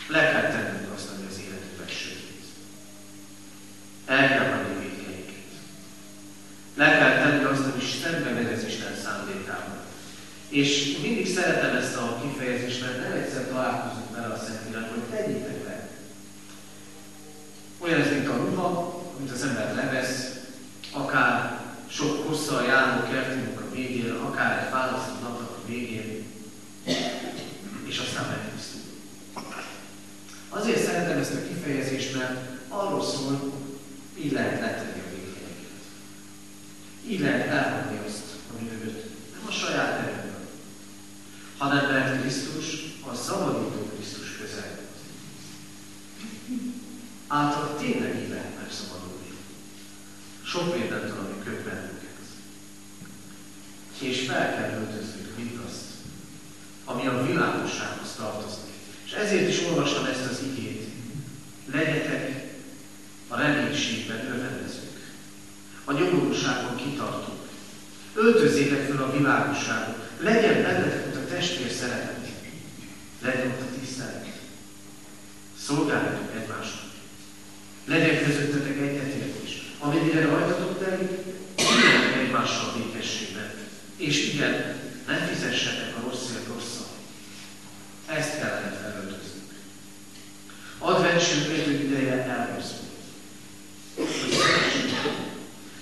Le 0.08 0.30
kell 0.30 0.50
tennünk 0.50 0.92
azt, 0.94 1.08
ami 1.08 1.26
az 1.30 1.38
életünkben 1.38 1.88
sötét. 1.88 2.44
El 4.06 4.28
kell 4.28 4.50
hagyni 4.52 4.82
védkeinket. 4.82 5.52
Le 6.74 6.98
kell 6.98 7.16
tenni 7.22 7.44
azt, 7.44 7.64
ami 7.64 7.82
szembe 8.02 8.30
megy 8.30 8.52
az 8.52 8.64
Isten 8.64 8.96
szándékával. 9.04 9.86
És 10.48 10.96
mindig 11.02 11.34
szeretem 11.34 11.76
ezt 11.76 11.96
a 11.96 12.20
kifejezést, 12.22 12.80
mert 12.80 13.00
nem 13.00 13.12
egyszer 13.12 13.48
találkozunk 13.48 14.14
vele 14.14 14.34
a 14.34 14.44
Szentírásban, 14.46 14.98
hogy 14.98 15.18
tegyétek 15.18 15.64
le. 15.64 15.88
Olyan 17.78 18.00
ez, 18.00 18.10
mint 18.10 18.28
a 18.28 18.36
ruha, 18.36 19.02
amit 19.18 19.30
az 19.30 19.42
ember 19.42 19.74
levesz, 19.74 20.34
akár 20.92 21.60
sok 21.90 22.26
hosszal 22.26 22.64
járó 22.64 23.08
kertünk 23.10 23.60
a 23.60 23.74
végén, 23.74 24.10
akár 24.10 24.64
egy 24.64 24.70
választott 24.70 25.22
napnak 25.22 25.50
a 25.50 25.66
végén, 25.66 26.24
és 27.86 27.98
aztán 27.98 28.28
megtisztul. 28.28 28.80
Azért 30.48 30.84
szeretem 30.84 31.18
ezt 31.18 31.34
a 31.34 31.46
kifejezést, 31.48 32.16
mert 32.16 32.40
arról 32.68 33.04
szól, 33.04 33.52
így 34.22 34.32
lehet 34.32 34.60
letenni 34.60 35.00
a 35.00 35.10
végéneket. 35.10 35.84
Így 37.06 37.20
lehet 37.20 37.46
elhagyni 37.46 38.00
azt, 38.06 38.24
ami 38.52 38.68
mögött 38.68 39.04
nem 39.32 39.46
a 39.46 39.50
saját 39.50 40.00
erőt, 40.00 40.28
hanem 41.58 41.90
mert 41.90 42.20
Krisztus 42.20 42.64
a 43.10 43.14
szabadító 43.14 43.90
Krisztus 43.94 44.36
közel. 44.36 44.78
Által 47.26 47.76
tényleg 47.80 48.22
így 48.22 48.28
lehet 48.28 48.56
megszabadulni. 48.60 49.32
Sok 50.44 50.78
mindentől, 50.78 51.18
ami 51.18 51.42
köt 51.44 51.64
bennünket. 51.64 52.16
És 53.98 54.26
fel 54.26 54.54
kell 54.54 54.80
öltöznünk 54.80 55.36
mindazt, 55.36 55.84
ami 56.84 57.06
a 57.06 57.26
világossághoz 57.26 58.14
tartozik. 58.16 58.72
És 59.04 59.12
ezért 59.12 59.48
is 59.48 59.64
olvastam 59.64 60.04
ezt 60.04 60.30
az 60.30 60.40
igét. 60.42 60.88
Legyetek 61.72 62.56
a 63.28 63.36
reménységben 63.36 64.26
örvendezők. 64.26 65.12
A 65.84 65.92
nyomorúságon 65.92 66.76
kitartók. 66.76 67.48
Öltözzétek 68.14 68.86
fel 68.88 69.02
a 69.02 69.16
világosságot. 69.16 70.08
Legyen 70.20 70.62
bennetek 70.62 71.06
ott 71.06 71.16
a 71.16 71.26
testvér 71.26 71.70
szeretet. 71.70 72.28
Legyen 73.22 73.50
ott 73.50 73.60
a 73.60 73.80
tisztelet. 73.80 74.26
Szolgáljatok 75.66 76.34
egymásnak. 76.36 76.86
Legyen 77.84 78.24
közöttetek 78.24 78.76
egyetértés. 78.76 79.62
Amennyire 79.78 80.26
rajtatok 80.26 80.84
telik, 80.84 81.10
legyen 81.56 82.18
egymással 82.18 82.72
békességben. 82.76 83.50
És 83.98 84.34
igen, 84.34 84.80
ne 85.06 85.16
fizessetek 85.16 85.96
a 85.96 86.00
rosszért 86.08 86.46
rosszat. 86.46 86.88
Ezt 88.06 88.38
kellene 88.38 88.70
felöltöznünk. 88.70 89.52
Adventsünk 90.78 91.48
egy 91.48 91.84
ideje 91.84 92.12
elről 92.12 92.62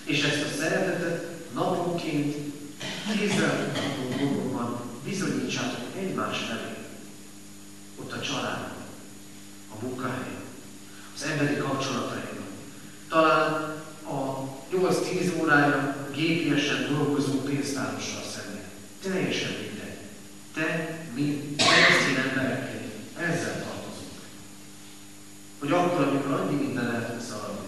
És 0.05 0.23
ezt 0.23 0.43
a 0.43 0.57
szeretetet 0.59 1.27
naponként 1.55 2.37
kézzel 3.19 3.73
dolgokban 4.19 4.81
bizonyítsátok 5.05 5.97
egymás 5.99 6.39
felé. 6.39 6.77
Ott 8.01 8.12
a 8.12 8.21
család, 8.21 8.73
a 9.75 9.85
munkahelyen, 9.85 10.43
az 11.14 11.23
emberi 11.23 11.57
kapcsolataiban. 11.57 12.47
Talán 13.09 13.53
a 14.05 14.47
8-10 14.73 15.41
órája 15.41 16.05
gépiesen 16.17 16.87
dolgozó 16.89 17.41
pénztárossal 17.41 18.23
szemben. 18.35 18.64
Teljesen 19.03 19.51
mindegy. 19.51 19.99
Te, 20.55 20.99
mi, 21.14 21.55
keresztény 21.57 22.17
emberekkel 22.29 22.81
ezzel 23.19 23.64
tartozunk. 23.64 24.21
Hogy 25.59 25.73
akkor, 25.73 26.07
amikor 26.07 26.33
annyi 26.33 26.55
minden 26.55 26.95
el 26.95 27.11
tud 27.11 27.21
szaladni, 27.21 27.67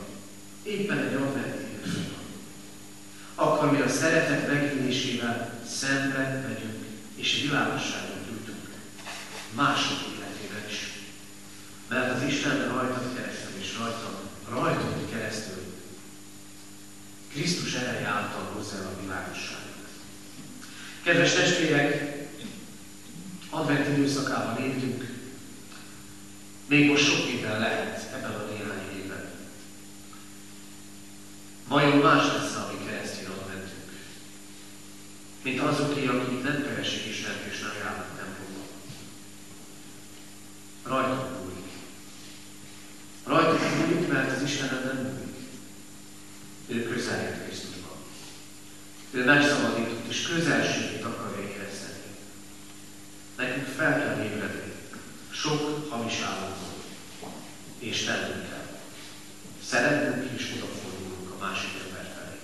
éppen 0.63 0.99
egy 0.99 1.15
adventi 1.15 1.59
akkor 3.41 3.71
mi 3.71 3.81
a 3.81 3.89
szeretet 3.89 4.49
megélésével 4.49 5.61
szembe 5.67 6.45
megyünk, 6.49 6.85
és 7.15 7.41
világosságot 7.43 8.27
jutunk 8.31 8.69
mások 9.55 9.99
életében 9.99 10.69
is. 10.69 10.93
Mert 11.89 12.15
az 12.15 12.23
Isten 12.23 12.69
rajtad 12.69 13.15
keresztül, 13.15 13.61
és 13.61 13.79
rajtad, 13.79 14.17
rajtad 14.49 15.11
keresztül 15.11 15.58
Krisztus 17.39 17.75
ereje 17.75 18.07
által 18.07 18.51
hozzá 18.55 18.77
a 18.77 19.01
világosságot. 19.01 19.89
Kedves 21.03 21.35
testvérek, 21.35 22.17
advent 23.51 23.99
időszakában 23.99 24.65
éltünk, 24.65 25.17
még 26.67 26.91
most 26.91 27.05
sok 27.05 27.27
minden 27.27 27.59
lehet 27.59 28.13
ebben 28.15 28.31
a 28.31 28.45
néhány 28.45 28.97
évben. 28.97 29.31
Vajon 31.69 31.99
más 31.99 32.25
lesz, 32.27 32.55
ami 32.55 32.87
keresztény 32.87 33.27
adventünk, 33.27 33.93
mint 35.43 35.61
azoké, 35.61 36.07
akik 36.07 36.43
nem 36.43 36.63
keresik 36.63 37.07
Istent 37.07 37.45
és 37.51 37.61
nem 37.61 37.73
járnak 37.79 38.17
templomba. 38.17 38.65
Rajtuk 40.83 41.39
múlik. 41.41 41.69
Rajtuk 43.25 43.61
múlik, 43.77 44.09
mert 44.09 44.37
az 44.37 44.43
Istenem 44.43 44.83
nem 44.85 44.97
múlik. 44.97 45.28
Ő 46.69 46.83
közel 46.83 47.23
jött 47.23 47.45
Krisztusban. 47.45 47.97
Ő 49.11 49.25
megszabadított, 49.25 50.09
és 50.09 50.23
közelségét 50.23 51.05
akarja 51.05 51.49
érezni. 51.49 51.89
Nekünk 53.37 53.67
fel 53.67 53.99
kell 53.99 54.25
ébredni 54.25 54.69
sok 55.31 55.91
hamis 55.91 56.21
államból, 56.21 56.75
és 57.79 58.05
tennünk 58.05 58.49
kell. 58.49 58.67
Szeretnünk 59.65 60.31
és 60.39 60.53
odafordulunk 60.57 61.31
a 61.31 61.45
másik 61.45 61.71
ember 61.85 62.07
felé. 62.15 62.39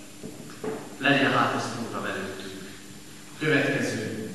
Legyen 0.99 1.33
hát 1.33 1.55
ez 1.55 1.73
program 1.75 2.05
előttünk. 2.05 2.71
A 3.35 3.39
következő 3.39 4.31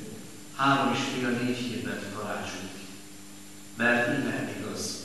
három 0.56 0.94
és 0.94 1.00
fél 1.00 1.30
négy 1.30 1.58
hétben 1.58 2.00
varázsunk. 2.16 2.72
Mert 3.76 4.18
így 4.18 4.26
lehet 4.26 4.56
igaz. 4.58 5.04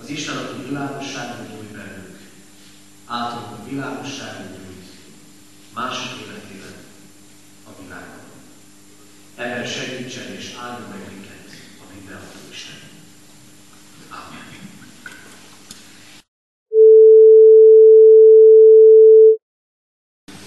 Az 0.00 0.08
Isten, 0.08 0.36
aki 0.36 0.62
világosságot 0.68 1.48
nyújt 1.48 1.72
bennünk, 1.72 2.18
általunk 3.06 3.58
a 3.58 3.68
világosságot 3.68 4.50
nyújt 4.50 4.90
másik 5.74 6.20
életében 6.20 6.74
a 7.64 7.82
világon. 7.82 8.26
Ebben 9.38 9.66
segítsen 9.66 10.34
és 10.36 10.54
áldja 10.60 10.86
meg 10.90 10.98
minket 11.12 11.50
a 11.80 11.84
mindenható 11.94 12.38
Isten. 12.50 12.74
Amen. 14.10 14.46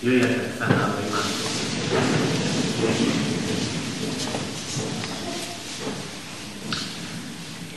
Jöjjetek 0.01 0.51
fennállva 0.57 0.99
imádkozni. 1.07 1.61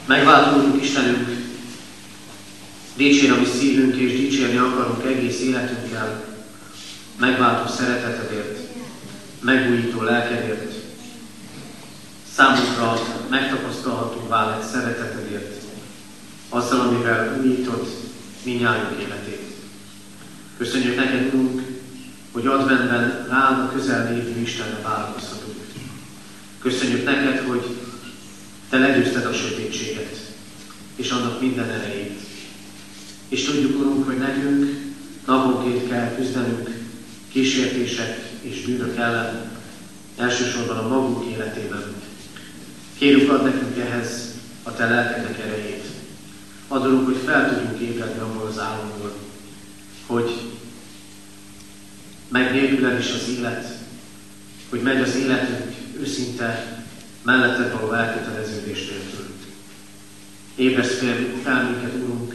Megváltunk 0.07 0.83
Istenünk, 0.83 1.29
dicsér 2.97 3.33
a 3.33 3.39
mi 3.39 3.47
szívünk, 3.47 3.95
és 3.95 4.13
dicsérni 4.13 4.57
akarunk 4.57 5.05
egész 5.05 5.41
életünkkel, 5.41 6.25
megváltó 7.19 7.73
szeretetedért, 7.73 8.59
megújító 9.41 10.03
lelkedért, 10.03 10.75
számunkra 12.37 13.01
megtapasztalható 13.31 14.27
vált 14.29 14.65
szeretetedért, 14.65 15.63
azzal, 16.49 16.81
amivel 16.81 17.41
újítod 17.41 17.89
minnyájunk 18.43 19.01
életét. 19.01 19.43
Köszönjük 20.57 20.97
neked, 20.97 21.35
Úrunk, 21.35 21.63
hogy 22.33 22.47
adventben 22.47 23.27
rád 23.29 23.59
a 23.59 23.73
közel 23.75 24.13
lévő 24.13 24.41
Istenre 24.41 24.81
vállalkozhatunk. 24.83 25.57
Köszönjük 26.59 27.05
neked, 27.05 27.47
hogy 27.47 27.77
te 28.69 28.79
legyőzted 28.79 29.25
a 29.25 29.33
sötétséget, 29.33 30.33
és 30.97 31.11
annak 31.11 31.41
minden 31.41 31.71
erejét. 31.71 32.21
És 33.29 33.45
tudjuk, 33.45 33.81
Urunk, 33.81 34.07
hogy 34.07 34.19
nekünk 34.19 34.93
naponként 35.27 35.89
kell 35.89 36.15
küzdenünk 36.17 36.71
kísértések 37.33 38.31
és 38.41 38.61
bűnök 38.61 38.97
ellen, 38.97 39.51
elsősorban 40.17 40.77
a 40.77 40.89
magunk 40.89 41.31
életében. 41.33 41.95
Kérjük, 42.99 43.31
ad 43.31 43.43
nekünk 43.45 43.79
ehhez 43.79 44.35
a 44.63 44.73
Te 44.73 44.89
lelkednek 44.89 45.39
erejét. 45.39 45.85
Adunk, 46.69 47.05
hogy 47.05 47.21
fel 47.25 47.49
tudjunk 47.49 47.81
ébredni 47.81 48.21
abból 48.21 48.47
az 48.47 48.59
álomból, 48.59 49.13
hogy 50.07 50.41
meg 52.29 52.53
nélküled 52.53 52.99
is 52.99 53.11
az 53.11 53.29
élet, 53.39 53.79
hogy 54.69 54.81
megy 54.81 55.01
az 55.01 55.15
életünk 55.15 55.75
őszinte, 56.01 56.83
melletted 57.23 57.73
való 57.73 57.93
elköteleződés 57.93 58.89
nélkül. 58.89 59.27
Ébresz 60.55 60.99
fel 61.43 61.65
minket, 61.65 61.95
Urunk, 62.03 62.35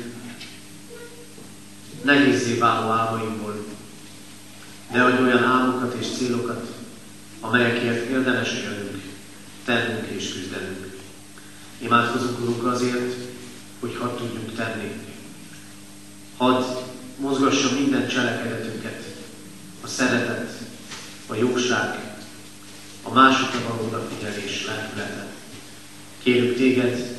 nehézé 2.60 2.80
váló 2.80 2.90
álmainkból, 2.90 3.66
de 4.92 5.02
adj 5.02 5.22
olyan 5.24 5.44
álmokat 5.44 5.96
és 6.00 6.08
célokat, 6.18 6.68
amelyekért 7.40 8.10
érdemes 8.10 8.54
élnünk, 8.54 9.04
tennünk 9.66 10.08
és 10.08 10.34
küzdenünk. 10.34 10.98
Imádkozunk, 11.78 12.40
Urunk, 12.40 12.66
azért, 12.66 13.16
hogy 13.80 13.98
hadd 14.00 14.18
tudjunk 14.18 14.56
tenni. 14.56 14.92
Hadd 16.38 16.64
mozgassa 17.18 17.74
minden 17.74 18.08
cselekedetünket, 18.08 19.04
a 19.84 19.88
szeretet, 19.88 20.52
a 21.28 21.36
jóság, 21.36 22.18
a 23.04 23.14
másikra 23.14 23.60
való 23.68 23.88
odafigyelés 23.88 24.66
lelkülete. 24.66 25.28
Kérjük 26.24 26.58
téged, 26.58 27.18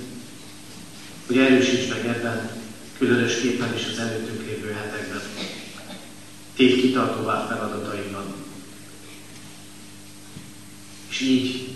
hogy 1.27 1.39
erősíts 1.39 1.89
meg 1.89 2.07
ebben, 2.07 2.60
különösképpen 3.01 3.75
is 3.75 3.87
az 3.93 3.99
előttünk 3.99 4.47
lévő 4.47 4.73
hetekben. 4.73 5.21
Tégy 6.55 6.81
kitartóvá 6.81 7.47
feladatainkban. 7.49 8.35
És 11.09 11.21
így 11.21 11.69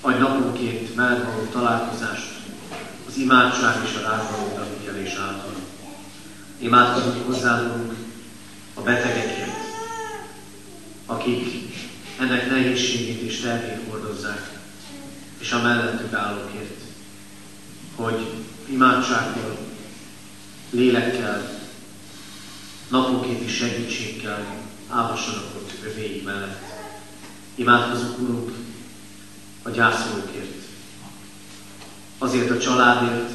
adj 0.00 0.18
naponként 0.18 0.94
veled 0.94 1.24
való 1.24 1.44
találkozást 1.52 2.28
az 3.08 3.16
imádság 3.16 3.84
és 3.84 3.96
a 3.96 4.00
rád 4.08 4.30
való 4.30 4.52
odafigyelés 4.52 5.14
által. 5.14 5.54
Imádkozunk 6.58 7.26
hozzánk 7.26 7.94
a 8.74 8.80
betegekért, 8.80 9.58
akik 11.06 11.74
ennek 12.18 12.50
nehézségét 12.50 13.20
és 13.20 13.40
terhét 13.40 13.88
hordozzák, 13.88 14.58
és 15.38 15.52
a 15.52 15.62
mellettük 15.62 16.12
állókért, 16.12 16.80
hogy 17.96 18.26
imádsággal, 18.66 19.69
lélekkel, 20.70 21.58
naponként 22.88 23.42
is 23.42 23.56
segítséggel 23.56 24.56
állhassanak 24.88 25.54
ott 25.56 25.72
övéi 25.84 26.22
mellett. 26.22 26.62
Imádkozunk, 27.54 28.18
Urunk, 28.18 28.52
a 29.62 29.70
gyászolókért, 29.70 30.64
azért 32.18 32.50
a 32.50 32.58
családért, 32.58 33.30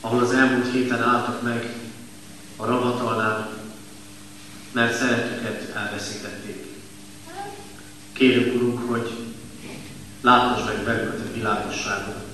ahol 0.00 0.22
az 0.22 0.32
elmúlt 0.32 0.72
héten 0.72 1.02
álltak 1.02 1.42
meg 1.42 1.74
a 2.56 2.64
ravatalnál, 2.64 3.58
mert 4.72 4.96
szeretüket 4.96 5.76
elveszítették. 5.76 6.66
Kérjük, 8.12 8.54
Urunk, 8.54 8.90
hogy 8.90 9.10
látasd 10.20 10.66
meg 10.66 10.84
velük 10.84 11.12
a 11.12 11.16
Te 11.16 11.32
világosságodat, 11.32 12.29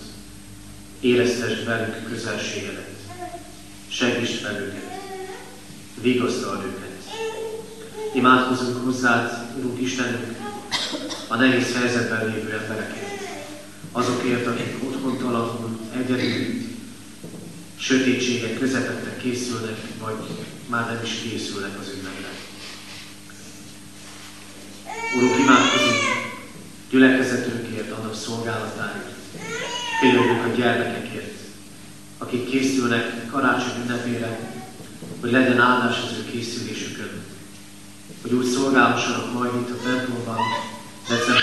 éreztesd 1.06 1.64
velük 1.64 2.08
közelségedet, 2.08 2.90
segítsd 3.88 4.40
fel 4.40 4.60
őket, 4.60 5.00
vigasztald 6.00 6.64
őket. 6.64 6.94
Imádkozunk 8.14 8.84
hozzád, 8.84 9.56
Urunk 9.58 9.80
Istenünk, 9.80 10.36
a 11.28 11.36
nehéz 11.36 11.74
helyzetben 11.74 12.26
lévő 12.26 12.52
emberekért, 12.52 13.20
azokért, 13.92 14.46
akik 14.46 14.84
otthontalanul, 14.84 15.78
egyedül, 15.96 16.64
sötétségek 17.78 18.58
közepette 18.58 19.16
készülnek, 19.16 19.78
vagy 19.98 20.16
már 20.66 20.86
nem 20.86 21.00
is 21.04 21.10
készülnek 21.22 21.78
az 21.80 21.92
ünnepre. 21.94 22.28
Urunk, 25.16 25.38
imádkozunk. 25.38 26.24
Gyülekezetünkért, 26.90 27.90
annak 27.90 28.14
szolgálatáért, 28.14 29.16
Kérjük 30.06 30.44
a 30.44 30.56
gyermekekért, 30.56 31.38
akik 32.18 32.50
készülnek 32.50 33.30
karácsony 33.30 33.82
ünnepére, 33.82 34.38
hogy 35.20 35.30
legyen 35.30 35.60
áldás 35.60 35.96
az 35.98 36.18
ő 36.18 36.30
készülésükön, 36.30 37.10
hogy 38.22 38.32
úgy 38.32 38.46
szolgálhassanak 38.46 39.32
majd 39.32 39.50
itt 39.54 39.70
a 39.70 39.82
templomban, 39.82 40.38
december 41.08 41.42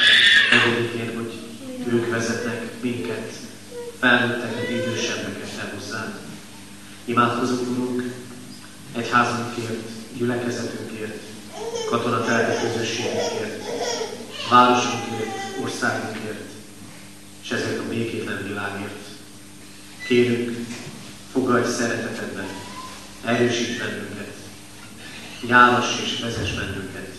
4 0.94 1.16
hogy 1.16 1.34
ők 1.94 2.10
vezetnek 2.10 2.82
minket, 2.82 3.32
felnőtteket, 4.00 4.70
idősebbeket 4.70 5.56
te 5.56 5.74
hozzád. 5.76 6.20
Imádkozunk, 7.06 7.70
Urunk, 7.70 8.14
egyházunkért, 8.96 9.90
gyülekezetünkért, 10.18 11.20
katonatelke 11.90 12.62
közösségünkért, 12.62 13.64
városunkért, 14.50 15.62
országunkért, 15.64 16.53
és 17.44 17.50
ezért 17.50 17.80
a 17.80 17.90
békétlen 17.90 18.44
világért. 18.48 19.02
Kérünk, 20.08 20.58
fogadj 21.32 21.70
szeretetedben, 21.70 22.48
erősíts 23.26 23.78
bennünket, 23.78 24.34
járass 25.48 26.02
és 26.04 26.20
vezess 26.20 26.52
bennünket 26.54 27.16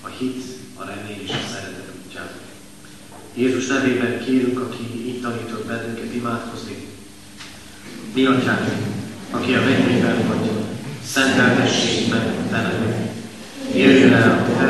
a 0.00 0.08
hit, 0.08 0.42
a 0.74 0.84
remény 0.84 1.22
és 1.22 1.30
a 1.30 1.48
szeretet 1.52 1.92
útján. 2.04 2.28
Jézus 3.34 3.66
nevében 3.66 4.24
kérünk, 4.24 4.60
aki 4.60 5.08
itt 5.08 5.22
tanított 5.22 5.66
bennünket 5.66 6.14
imádkozni. 6.14 6.86
Mi 8.14 8.24
atyánk, 8.24 8.68
aki 9.30 9.54
a 9.54 9.60
mennyében 9.60 10.26
vagy, 10.26 10.50
szenteltessék 11.06 12.10
meg 12.10 12.48
te 12.50 12.56
neved. 12.56 13.14
Jöjjön 13.74 14.12
el 14.12 14.30
a 14.30 14.58
te 14.58 14.66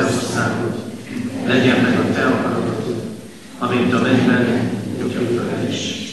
legyen 1.47 1.81
meg 1.81 1.99
a 1.99 2.13
te 2.13 2.27
akaratod, 2.27 2.76
amint 3.59 3.93
a 3.93 4.01
mennyben, 4.01 4.71
úgy 5.05 5.17
a 5.17 5.27
földön 5.27 5.69
is. 5.71 6.05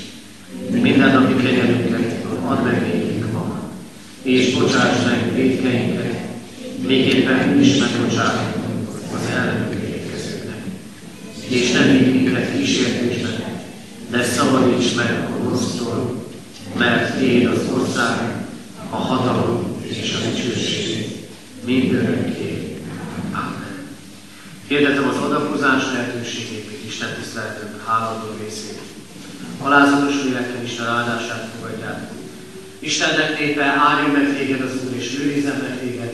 Minden 0.81 1.11
napi 1.11 1.43
kegyelünket 1.43 2.25
add 2.45 2.63
meg 2.63 2.81
nékünk 2.81 3.31
ma, 3.31 3.59
és 4.21 4.53
bocsáss 4.53 5.05
meg 5.05 5.33
védkeinket, 5.35 6.15
miképpen 6.87 7.47
mi 7.47 7.65
is 7.65 7.77
megbocsátunk 7.77 8.87
az 9.13 9.35
ellenünk 9.35 9.73
érkezőknek. 9.73 10.63
És 11.47 11.71
nem 11.71 11.89
így 11.89 12.13
minket 12.13 12.57
kísértésben, 12.57 13.61
de 14.09 14.23
szabadíts 14.23 14.95
meg 14.95 15.11
a 15.11 15.37
gonosztól, 15.37 16.23
mert 16.77 17.17
Téd 17.17 17.45
az 17.47 17.61
ország, 17.77 18.45
a 18.89 18.95
hatalom 18.95 19.77
és 19.81 20.13
a 20.13 20.29
dicsőség 20.29 21.05
mindörökké. 21.65 22.72
Hirdetem 24.67 25.07
az 25.07 25.15
adakozás 25.15 25.83
lehetőségét, 25.93 26.69
mint 26.69 26.85
Isten 26.85 27.13
tiszteletünk 27.19 27.85
háladó 27.85 28.37
részét. 28.43 28.79
Alázatos 29.61 30.23
lélekkel 30.23 30.63
Isten 30.63 30.85
áldását 30.85 31.49
fogadják. 31.55 32.11
Istennek 32.79 33.39
népe, 33.39 33.63
álljon 33.63 34.09
meg 34.09 34.37
téged 34.37 34.61
az 34.61 34.71
Úr, 34.85 34.95
és 34.95 35.19
őrizzen 35.19 35.57
meg 35.57 35.79
téged. 35.79 36.13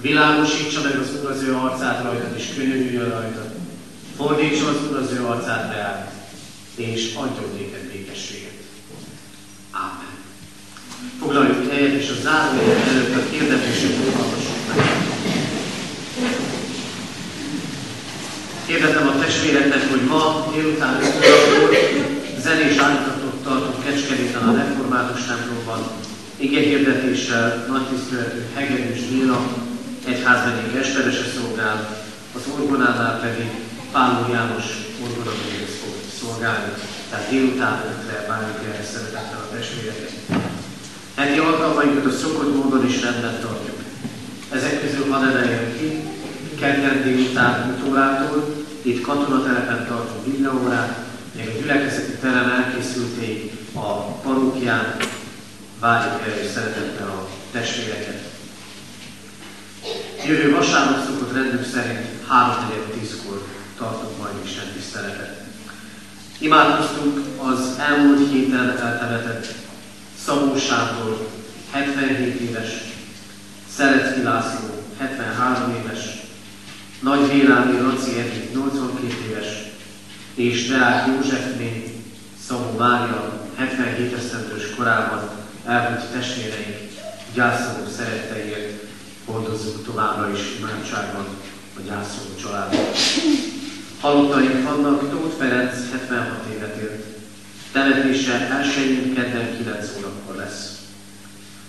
Világosítsa 0.00 0.82
meg 0.82 0.98
az 0.98 1.08
Úr 1.20 1.30
az 1.30 1.42
ő 1.42 1.54
arcát 1.54 2.02
rajtad, 2.02 2.36
és 2.36 2.44
könyörüljön 2.56 3.10
rajtad. 3.10 3.50
Fordítsa 4.16 4.68
az 4.68 4.76
Úr 4.90 4.96
az 4.96 5.12
ő 5.12 5.24
arcát 5.24 5.72
reád, 5.72 6.10
és 6.74 7.14
adjon 7.14 7.50
néked 7.56 7.90
békességet. 7.92 8.52
Amen. 9.72 10.16
Foglaljuk 11.20 11.70
helyet, 11.70 11.92
és 11.92 12.10
a 12.10 12.20
zárójel 12.22 12.76
előtt 12.88 13.14
a 13.14 13.30
kérdezéseket 13.30 14.14
hallgassuk 14.14 14.66
meg. 14.68 15.06
Kérdezem 18.68 19.08
a 19.08 19.18
testvéreknek, 19.18 19.90
hogy 19.90 20.04
ma 20.12 20.48
délután 20.52 20.94
5 21.00 21.06
órakor 21.24 21.76
zenés 22.40 22.76
állítatot 22.76 23.42
tartunk 23.42 23.84
Kecskeméten 23.84 24.48
a 24.48 24.56
református 24.56 25.24
templomban. 25.26 25.80
Ige 26.36 26.60
hirdetéssel 26.60 27.66
nagy 27.68 27.86
tiszteletű 27.88 28.40
Hegedűs 28.54 29.00
Béla, 29.10 29.40
egyházmegyék 30.06 30.74
esperese 30.82 31.24
szolgál, 31.36 31.76
az 32.36 32.42
orgonánál 32.58 33.20
pedig 33.20 33.48
Páló 33.92 34.32
János 34.32 34.66
orgonaművész 35.04 35.76
fog 35.80 35.94
szolgálni. 36.20 36.72
Tehát 37.10 37.30
délután 37.30 37.76
ötre 37.92 38.26
várjuk 38.28 38.60
erre 38.68 38.84
szeretettel 38.92 39.40
a 39.44 39.54
testvéreket. 39.54 40.12
Heti 41.14 41.38
alkalmainkat 41.38 42.12
a 42.12 42.18
szokott 42.22 42.54
módon 42.54 42.86
is 42.86 43.02
rendben 43.02 43.40
tartjuk. 43.40 43.78
Ezek 44.52 44.80
közül 44.80 45.10
hadd 45.10 45.22
emeljem 45.22 45.66
ki, 45.78 45.88
kedden 46.58 47.02
délután 47.02 47.76
5 47.82 47.88
órától, 47.88 48.64
itt 48.82 49.00
katonatelepen 49.00 49.86
tartunk 49.86 50.26
videóórát, 50.26 51.06
még 51.34 51.48
a 51.48 51.60
gyülekezeti 51.60 52.12
terem 52.20 52.50
elkészülték 52.50 53.52
a 53.74 53.92
parókián, 54.02 54.96
várjuk 55.80 56.22
el 56.26 56.42
és 56.42 56.50
szeretettel 56.50 57.08
a 57.08 57.28
testvéreket. 57.52 58.20
Jövő 60.26 60.54
vasárnap 60.54 61.06
szokott 61.06 61.32
rendünk 61.32 61.64
szerint 61.64 62.06
3-4-10-kor 62.30 63.46
tartunk 63.78 64.18
majd 64.18 64.32
Isten 64.44 64.72
tiszteletet. 64.76 65.44
Imádkoztunk 66.38 67.20
az 67.36 67.78
elmúlt 67.78 68.30
héten 68.30 68.68
eltemetett 68.68 69.46
Szabó 70.24 70.56
Sándor, 70.56 71.28
77 71.70 72.40
éves, 72.40 72.68
Szeretki 73.76 74.22
László, 74.22 74.84
73 74.98 75.74
éves, 75.74 76.17
Nagy 77.00 77.28
Vélányi 77.32 77.80
Laci 77.80 78.18
Edith, 78.18 78.54
82 78.54 79.06
éves, 79.28 79.46
és 80.34 80.68
Deák 80.68 81.06
Józsefné, 81.06 81.94
Szabó 82.46 82.76
Mária, 82.78 83.46
77 83.56 84.14
esztendős 84.14 84.74
korában 84.76 85.30
elhunyt 85.64 86.10
testvéreink 86.12 86.90
gyászoló 87.34 87.88
szeretteiért 87.96 88.82
hordozzuk 89.24 89.84
továbbra 89.84 90.30
is 90.32 90.40
imádságban 90.58 91.26
a 91.76 91.80
gyászoló 91.86 92.34
családot. 92.42 92.96
Halottaink 94.00 94.62
vannak, 94.62 95.10
Tóth 95.10 95.36
Ferenc 95.36 95.74
76 95.90 96.46
évet 96.54 96.76
élt. 96.76 97.04
Temetése 97.72 98.32
elsőjén 98.32 99.14
kedden 99.14 99.56
9 99.56 99.86
órakor 99.98 100.34
lesz. 100.36 100.78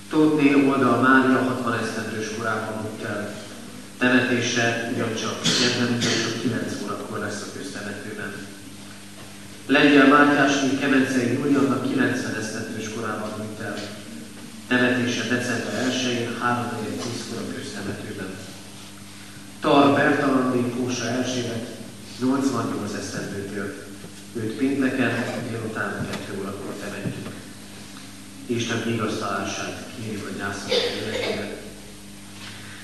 Tóthné 0.10 0.54
Oldal 0.54 1.02
Mária 1.02 1.38
60 1.38 1.80
esztendős 1.80 2.28
korában 2.38 2.86
el. 3.06 3.34
Temetése 4.00 4.92
ugyancsak 4.94 5.42
kedden 5.42 5.98
ugyancsak 5.98 6.42
9 6.42 6.82
órakor 6.84 7.20
lesz 7.20 7.42
a 7.42 7.58
köztemetőben. 7.58 8.34
Lengyel 9.66 10.08
Márkásné 10.08 10.78
Kemencei 10.80 11.34
Júliannak 11.34 11.88
90 11.88 12.36
esztendős 12.36 12.94
korában 12.94 13.30
hunyt 13.30 13.60
el. 13.60 13.76
Temetése 14.68 15.24
december 15.24 15.74
1-én 15.90 16.30
3-10 16.30 17.38
a 17.38 17.54
köztemetőben. 17.56 18.30
Tar 19.60 19.96
Bertalanné 19.96 20.70
Kósa 20.70 21.08
Erzsébet 21.08 21.68
88 22.20 22.94
esztendőt 22.94 23.52
élt. 23.56 23.86
Őt 24.34 24.58
pénteken 24.58 25.24
délután 25.50 26.08
2 26.12 26.40
órakor 26.40 26.74
temetjük. 26.80 27.30
Isten 28.46 28.84
vigasztalását 28.86 29.86
kérjük 29.96 30.28
a 30.28 30.38
gyászoló 30.38 30.74
életében. 30.74 31.59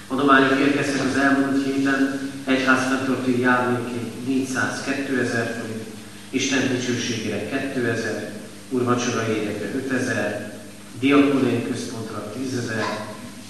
Adományok 0.08 0.60
érkeztek 0.60 1.01
az 1.06 1.18
elmúlt 1.18 1.66
héten, 1.66 2.20
egyház 2.45 2.80
fenntartói 2.80 3.39
járulékként 3.39 4.28
402 4.28 5.20
ezer 5.20 5.56
forint, 5.60 5.84
Isten 6.30 6.68
dicsőségére 6.68 7.49
2000, 7.74 8.32
urvacsora 8.70 9.28
énekre 9.28 9.72
5000, 9.76 10.60
diakonén 10.99 11.68
központra 11.68 12.32
10 12.38 12.58
ezer, 12.58 12.84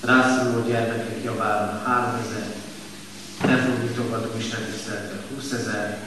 rászoruló 0.02 0.68
gyermekek 0.68 1.24
javára 1.24 1.82
3000, 1.86 2.54
reformítogató 3.46 4.38
Isten 4.38 4.60
tiszteletre 4.72 5.18
20 5.36 5.52
ezer, 5.52 6.00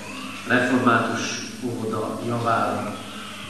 református 0.49 1.21
óvoda 1.65 2.21
javára 2.27 2.97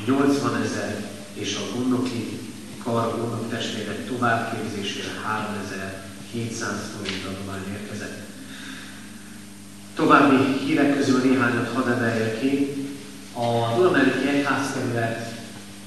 80 0.06 0.62
ezer, 0.62 1.04
és 1.34 1.56
a 1.56 1.76
gondoki 1.76 2.38
kar 2.82 3.16
gondok 3.16 3.50
testvérek 3.50 4.06
továbbképzésére 4.06 5.08
3700 6.32 6.92
forint 6.96 7.24
adomány 7.24 7.64
érkezett. 7.72 8.18
További 9.94 10.58
hírek 10.64 10.96
közül 10.96 11.20
néhányat 11.20 11.72
hadd 11.74 11.88
emeljek 11.88 12.40
ki. 12.40 12.72
A 13.32 13.74
Dunameliki 13.76 14.28
Egyházkerület 14.28 15.32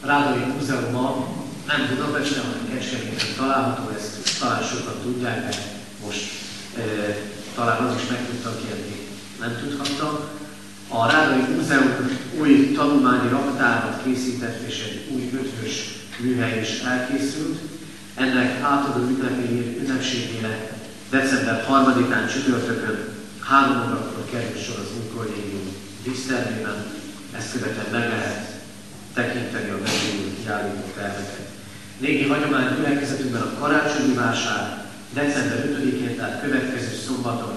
Rádai 0.02 0.46
Múzeuma 0.54 1.36
nem 1.68 1.88
Budapesten, 1.88 2.44
hanem 2.44 2.70
Kecskeméten 2.74 3.36
található, 3.38 3.90
ezt 3.98 4.40
talán 4.40 4.64
sokan 4.64 5.02
tudják, 5.04 5.50
de 5.50 5.58
most 6.06 6.32
e, 6.78 6.82
talán 7.56 7.84
az 7.84 7.96
is 8.02 8.10
megtudta, 8.10 8.50
aki 8.50 8.68
eddig 8.72 9.08
nem 9.40 9.58
tudhatta. 9.62 10.30
A 10.88 11.12
Rádai 11.12 11.56
Múzeum 11.56 12.20
új 12.40 12.72
tanulmányi 12.72 13.30
raktárat 13.30 14.04
készített, 14.04 14.68
és 14.68 14.84
egy 14.84 15.14
új 15.14 15.30
ötvös 15.34 15.86
műhely 16.20 16.62
is 16.62 16.80
elkészült. 16.80 17.60
Ennek 18.16 18.62
átadó 18.62 19.08
ünnepségére 19.80 20.80
december 21.10 21.66
3-án 21.70 22.32
csütörtökön 22.32 23.12
három 23.40 23.82
órakor 23.88 24.26
kerül 24.32 24.58
sor 24.58 24.80
az 24.80 24.92
új 24.98 25.08
kollégium 25.16 25.76
dísztermében, 26.04 26.86
ezt 27.38 27.52
követően 27.52 27.92
meg 27.92 28.10
lehet 28.10 28.62
tekinteni 29.14 29.70
a 29.70 29.78
megújult 29.84 30.36
kiállító 30.44 30.88
terveket. 30.96 31.50
Régi 32.00 32.28
hagyomány 32.28 32.76
gyülekezetünkben 32.76 33.42
a 33.42 33.60
karácsonyi 33.60 34.14
vásár 34.14 34.86
december 35.14 35.58
5-én, 35.58 36.16
tehát 36.16 36.42
következő 36.42 36.96
szombaton 37.08 37.56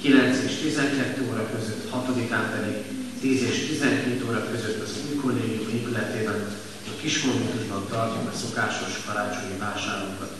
9 0.00 0.38
és 0.46 0.54
12 0.62 1.28
óra 1.30 1.50
között, 1.54 1.88
6-án 1.92 2.46
pedig 2.54 2.76
10 3.20 3.42
és 3.42 3.66
12 3.66 4.24
óra 4.28 4.50
között 4.50 4.82
az 4.82 4.90
új 5.08 5.16
kollégium 5.16 5.68
épületében 5.68 6.46
a 6.86 7.00
Kismondatusban 7.00 7.86
tartjuk 7.88 8.32
a 8.32 8.36
szokásos 8.36 9.02
karácsonyi 9.06 9.56
vásárunkat. 9.58 10.32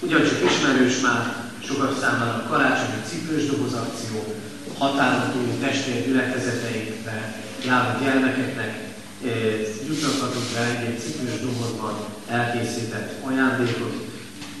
Ugyancsak 0.00 0.38
ismerős 0.50 1.00
már 1.00 1.22
sokak 1.66 1.98
számára 2.00 2.34
a 2.34 2.48
karácsonyi 2.48 3.00
cipős 3.08 3.46
doboz 3.46 3.72
akció, 3.72 4.34
határon 4.78 5.32
túli 5.32 5.56
testvér 5.60 6.04
gyülekezeteikbe 6.06 7.34
járó 7.66 8.04
gyermekeknek 8.04 8.88
juttathatunk 9.88 10.44
be 10.54 10.86
egy 10.86 11.00
cipős 11.00 11.40
dobozban 11.40 11.94
elkészített 12.28 13.24
ajándékot. 13.26 14.06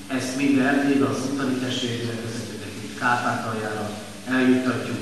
Ezt 0.06 0.36
mind 0.36 0.58
eltéve 0.58 1.06
az 1.06 1.16
ottani 1.30 1.54
testvérgyülekezetünknek 1.54 2.70
itt 2.84 2.98
Kárpátaljára 2.98 3.90
eljuttatjuk. 4.30 4.96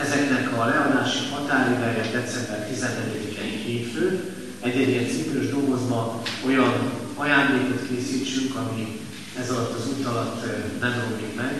Ezeknek 0.00 0.58
a 0.58 0.64
leadási 0.64 1.18
határideje 1.30 2.10
december 2.12 2.68
14-i 2.72 3.64
hétfő. 3.64 4.34
Egy-egy 4.60 4.88
ilyen 4.88 5.08
cipős 5.08 5.48
dobozban 5.50 6.22
olyan 6.46 6.90
ajándékot 7.14 7.88
készítsünk, 7.88 8.54
ami 8.54 9.00
ez 9.38 9.50
alatt 9.50 9.78
az 9.78 9.88
út 9.88 10.06
alatt 10.06 10.44
nem 10.80 10.92
romlik 11.00 11.34
meg, 11.36 11.54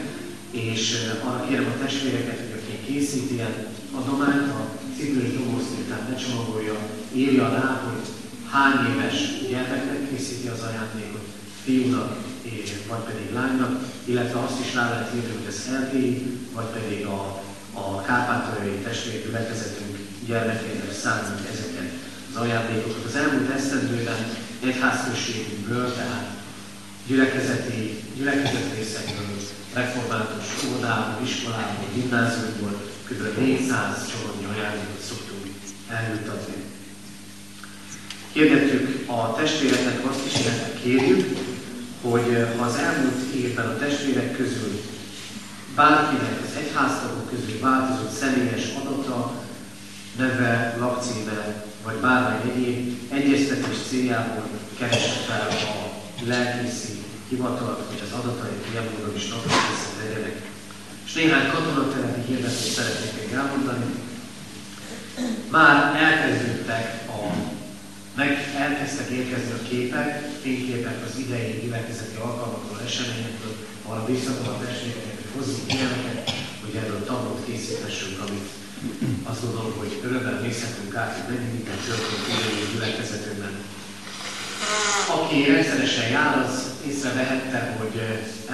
és 0.51 0.96
arra 1.24 1.46
kérem 1.49 1.66
a 1.66 1.82
testvéreket, 1.84 2.38
hogy 2.38 2.61
aki 2.62 2.92
készít 2.92 3.30
ilyen 3.30 3.66
adományt, 3.92 4.51
a 4.51 4.68
cipős 4.96 5.32
dobozt, 5.32 5.68
tehát 5.88 6.09
ne 6.09 6.16
csomagolja, 6.16 6.76
írja 7.12 7.49
rá, 7.49 7.82
hogy 7.84 8.03
hány 8.51 8.94
éves 8.94 9.16
gyermeknek 9.51 10.11
készíti 10.11 10.49
az 10.49 10.61
ajándékot, 10.61 11.26
fiúnak 11.64 12.26
vagy 12.88 13.05
pedig 13.09 13.32
lánynak, 13.32 13.72
illetve 14.05 14.38
azt 14.38 14.61
is 14.64 14.74
rá 14.74 14.88
lehet 14.90 15.14
írni, 15.14 15.32
hogy 15.36 15.49
ez 15.49 15.68
LTI, 15.80 16.38
vagy 16.53 16.70
pedig 16.76 17.07
a, 17.07 17.42
a 17.72 18.01
Kárpátaljai 18.01 18.78
testvérgyülekezetünk 18.82 19.99
gyermekeinek 20.26 20.92
számít. 21.03 21.49
Ezeket 21.53 21.67
az 21.67 21.67
ajándékokat. 22.41 23.05
Az 23.05 23.16
elmúlt 23.16 23.51
esztendőben 23.51 24.36
egyházközségünkből, 24.64 25.95
tehát 25.95 26.28
gyülekezeti, 27.07 28.03
gyülekezeti 28.16 28.74
részekből, 28.76 29.36
református 29.72 30.47
óvodából, 30.66 31.26
iskolából, 31.26 31.89
gimnáziumból 31.95 32.80
kb. 33.09 33.39
400 33.39 34.11
csomagnyi 34.11 34.45
ajándékot 34.45 35.03
szoktunk 35.09 35.47
eljutatni. 35.89 36.55
Kérdettük 38.32 39.09
a 39.09 39.34
testvéreket 39.34 40.05
azt 40.05 40.26
is, 40.26 40.41
illetve 40.41 40.72
kérjük, 40.82 41.39
hogy 42.03 42.47
ha 42.57 42.64
az 42.64 42.76
elmúlt 42.76 43.34
évben 43.34 43.66
a 43.66 43.78
testvérek 43.78 44.36
közül 44.36 44.80
bárkinek 45.74 46.41
az 46.43 46.57
egyháztagok 46.62 47.30
közül 47.30 47.61
változott 47.61 48.11
személyes 48.11 48.64
adata, 48.80 49.43
neve, 50.18 50.76
lakcíme, 50.78 51.64
vagy 51.84 51.96
bármely 51.96 52.50
egyéb 52.50 53.12
egyeztetés 53.12 53.76
céljából 53.88 54.48
keresse 54.78 55.20
fel 55.28 55.48
a 55.48 55.90
lelkészi 56.26 56.92
hivatalat, 57.28 57.84
hogy 57.88 58.02
az 58.04 58.18
adatait 58.18 58.66
ilyen 58.70 58.84
módon 58.84 59.16
is 59.16 59.28
napra 59.28 59.52
legyenek. 60.02 60.36
És 61.06 61.12
néhány 61.14 61.50
katonatelepi 61.50 62.20
hirdetést 62.20 62.74
szeretnék 62.74 63.12
még 63.20 63.32
elmondani. 63.32 63.86
Már 65.50 65.76
elkezdődtek 65.96 67.08
a, 67.08 67.20
meg 68.16 68.30
elkezdtek 68.56 69.08
érkezni 69.08 69.52
a 69.52 69.68
képek, 69.68 70.08
fényképek 70.42 70.98
az 71.08 71.18
idei 71.18 71.60
gyülekezeti 71.62 72.16
alkalmakról, 72.16 72.80
eseményekről, 72.84 73.56
arra 73.88 74.06
visszatom 74.06 74.46
a 74.48 74.64
testvéreket, 74.64 75.14
hogy 75.20 75.30
hozzunk 75.36 75.72
ilyeneket, 75.72 76.30
hogy 76.64 76.74
erről 76.82 77.04
tablót 77.04 77.44
készíthessünk, 77.46 78.20
amit 78.28 78.48
azt 79.31 79.43
gondolom, 79.45 79.74
hogy 79.79 79.93
örömmel 80.07 80.39
nézhetünk 80.41 80.95
át, 80.95 81.14
hogy 81.16 81.26
mennyi 81.31 81.51
minden 81.57 81.79
történt 81.87 82.26
idei 82.33 82.72
gyülekezetünkben. 82.72 83.55
Aki 85.16 85.37
rendszeresen 85.53 86.09
jár, 86.16 86.35
az 86.45 86.55
észrevehette, 86.89 87.61
hogy 87.79 87.95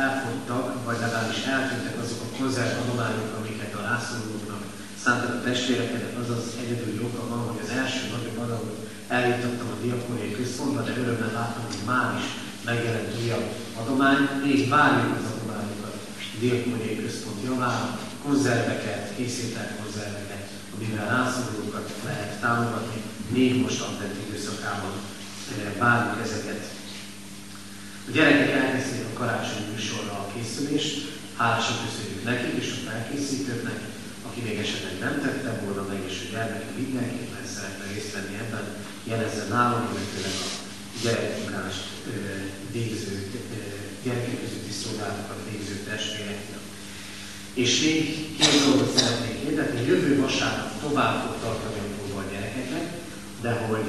elfogytak, 0.05 0.85
vagy 0.85 0.99
legalábbis 1.01 1.43
eltűntek 1.55 1.97
azok 2.03 2.21
a 2.23 2.37
konzervadományok, 2.39 3.31
amiket 3.39 3.75
a 3.75 3.87
rászorulóknak 3.89 4.63
szántak 5.03 5.35
a 5.35 5.45
testvéreket, 5.49 6.05
az 6.19 6.45
egyedüli 6.63 6.99
oka 7.07 7.29
van, 7.29 7.43
hogy 7.49 7.61
az 7.65 7.71
első 7.81 8.03
napja 8.11 8.33
valahogy 8.43 8.77
eljutottam 9.09 9.69
a 9.73 9.81
diakóniai 9.83 10.33
központba, 10.39 10.81
de 10.83 10.93
örömmel 11.03 11.33
látom, 11.41 11.65
hogy 11.71 11.85
már 11.87 12.09
is 12.21 12.27
megjelent 12.65 13.15
újabb 13.23 13.47
adomány, 13.81 14.23
még 14.45 14.69
várjuk 14.69 15.17
az 15.19 15.31
adományokat 15.33 15.95
a 16.35 16.39
diakóniai 16.41 16.97
központ 17.05 17.45
javára, 17.45 17.99
konzerveket, 18.25 19.17
készített 19.17 19.71
konzerveket, 19.81 20.45
amivel 20.75 21.09
rászorulókat 21.09 21.91
lehet 22.05 22.41
támogatni, 22.41 23.03
még 23.29 23.63
most 23.63 23.81
advent 23.81 24.17
időszakában 24.27 24.93
várjuk 25.79 26.27
ezeket. 26.27 26.63
A 28.09 28.11
gyerekek 28.17 28.51
elkezdték 28.51 29.05
a 29.05 29.19
karácsonyi 29.19 29.67
műsorra 29.73 30.13
a 30.13 30.31
készülést, 30.35 30.97
hálásan 31.37 31.77
köszönjük 31.85 32.25
nekik 32.25 32.55
és 32.63 32.69
a 32.73 32.91
felkészítőknek, 32.91 33.79
aki 34.27 34.41
még 34.41 34.59
esetleg 34.59 34.95
nem 34.99 35.15
tette 35.23 35.51
volna 35.63 35.85
meg, 35.89 36.01
és 36.11 36.17
a 36.25 36.31
gyermeke 36.33 36.71
mindenképpen 36.83 37.47
szeretne 37.55 37.85
részt 37.93 38.13
venni 38.15 38.35
ebben, 38.43 38.67
jelezze 39.11 39.45
nálam, 39.55 39.83
illetőleg 39.91 40.37
a 40.45 40.49
gyerekmunkást 41.03 41.85
végző, 42.73 43.15
gyerekek 44.05 44.41
közötti 44.41 44.73
szolgálatokat 44.83 45.41
végző 45.51 45.75
testvéreknek. 45.89 46.63
És 47.55 47.81
még 47.81 48.37
két 48.39 48.65
dolgot 48.65 48.97
szeretnék 48.97 49.37
hirdetni, 49.43 49.87
jövő 49.87 50.21
vasárnap 50.21 50.81
tovább 50.81 51.15
fog 51.23 51.35
tartani 51.43 51.79
a 52.15 52.19
a 52.19 52.25
gyerekeknek, 52.33 52.87
de 53.41 53.53
hogy 53.53 53.89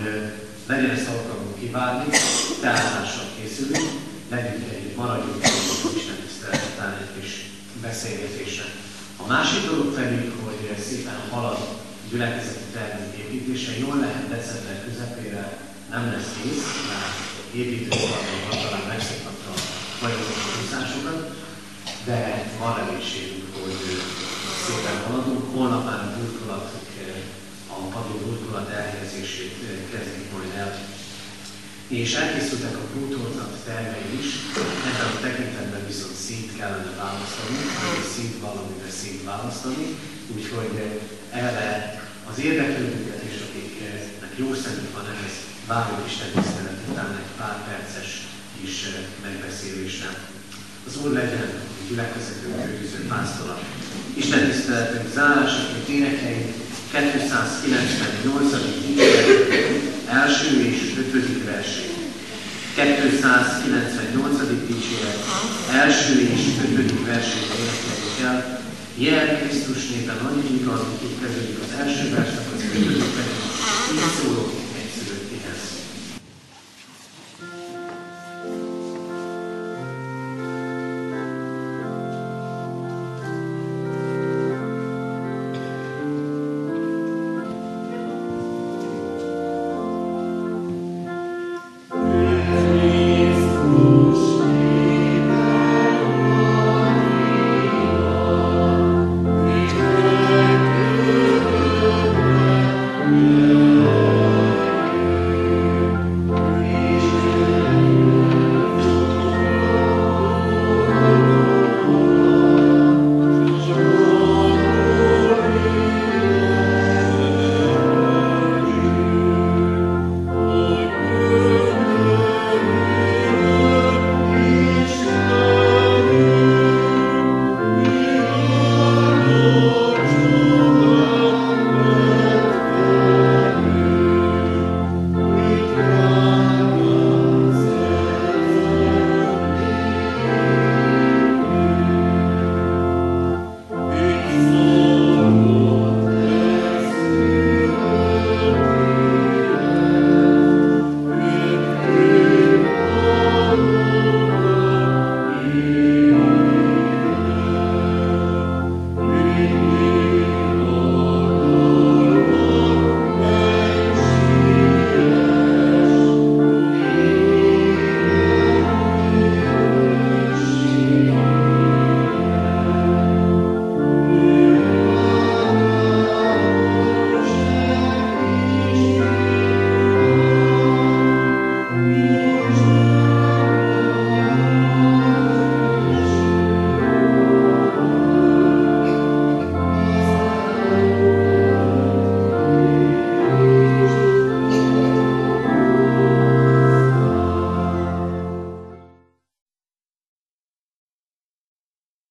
legyen 0.67 0.89
ezt 0.89 1.07
alkalmunk 1.07 1.59
kivárni, 1.59 2.07
tázással 2.61 3.27
készülünk, 3.37 3.89
legyünk 4.29 4.65
együtt, 4.73 4.95
maradjunk 4.95 5.43
együtt 5.43 5.95
Isten 5.95 6.19
tisztelet 6.23 7.01
egy 7.01 7.21
kis 7.21 7.31
beszélgetésre. 7.81 8.65
A 9.23 9.27
másik 9.27 9.61
dolog 9.69 9.93
pedig, 9.93 10.31
hogy 10.43 10.59
szépen 10.89 11.19
halad 11.29 11.57
a 11.57 11.79
gyülekezeti 12.09 12.67
termék 12.73 13.13
építése, 13.23 13.71
jól 13.77 13.97
lehet 14.03 14.29
december 14.29 14.77
közepére 14.85 15.43
nem 15.89 16.11
lesz 16.11 16.31
kész, 16.41 16.67
mert 16.89 17.15
építőkarban 17.61 18.57
talán 18.63 18.85
megszokhatta 18.87 19.51
a 19.55 19.61
magyarok 20.01 20.39
húzásokat, 20.55 21.44
de 22.05 22.51
van 22.59 22.75
reménységünk, 22.75 23.45
hogy 23.61 23.79
szépen 24.65 24.97
haladunk. 25.07 25.55
Holnap 25.55 25.85
már 25.85 25.99
a 25.99 26.15
burkolatok, 26.17 26.83
a 27.67 27.73
padló 27.73 28.15
burkolat 28.25 28.69
elhelyezését 28.69 29.53
kezdik 29.91 30.31
majd 30.31 30.51
el 30.57 30.71
és 31.87 32.13
elkészültek 32.13 32.75
a 32.75 32.87
bútornak 32.93 33.63
tervei 33.65 34.19
is, 34.19 34.29
ebben 34.89 35.11
a 35.15 35.19
tekintetben 35.21 35.85
viszont 35.87 36.15
szint 36.15 36.57
kellene 36.57 36.91
választani, 37.03 37.57
vagy 37.81 38.07
szint 38.15 38.39
valamivel 38.39 38.93
szint 39.01 39.23
választani, 39.23 39.87
úgyhogy 40.35 40.73
erre 41.31 41.69
az 42.29 42.39
érdeklődőket 42.39 43.21
és 43.29 43.35
akiknek 43.47 44.33
jó 44.35 44.53
szemük 44.53 44.93
van 44.93 45.07
ehhez, 45.13 45.35
várjuk 45.67 46.07
Isten 46.07 46.31
tisztelet 46.31 46.79
után 46.89 47.11
egy 47.21 47.31
pár 47.37 47.57
perces 47.67 48.27
is 48.63 48.75
megbeszélésre. 49.23 50.34
Az 50.87 50.93
Úr 51.03 51.11
legyen 51.11 51.49
a 51.79 51.83
gyülekezető 51.89 52.47
kőtűző 52.61 53.07
pásztola. 53.07 53.59
Isten 54.13 54.49
tiszteletünk 54.49 55.07
zárásaként 55.13 55.87
énekeljük 55.87 56.53
298. 56.91 58.53
első 60.05 60.49
és 60.69 60.79
ötödik 60.97 61.43
versét. 61.45 61.93
298. 62.75 64.37
dicséret 64.67 65.19
első 65.71 66.19
és 66.19 66.41
ötödik 66.63 67.05
versét 67.05 67.47
énekeljük 67.59 68.19
el. 68.23 68.63
Jel 68.97 69.39
Krisztus 69.39 69.87
népe 69.89 70.13
nagy 70.23 70.61
igaz, 70.61 70.81
itt 71.03 71.21
kezdődik 71.21 71.59
az 71.63 71.79
első 71.79 72.09
versnek, 72.15 72.45
az 72.55 72.61
ötödik 72.61 73.03
pedig 73.17 73.37
így 73.93 74.11
szólok. 74.21 74.64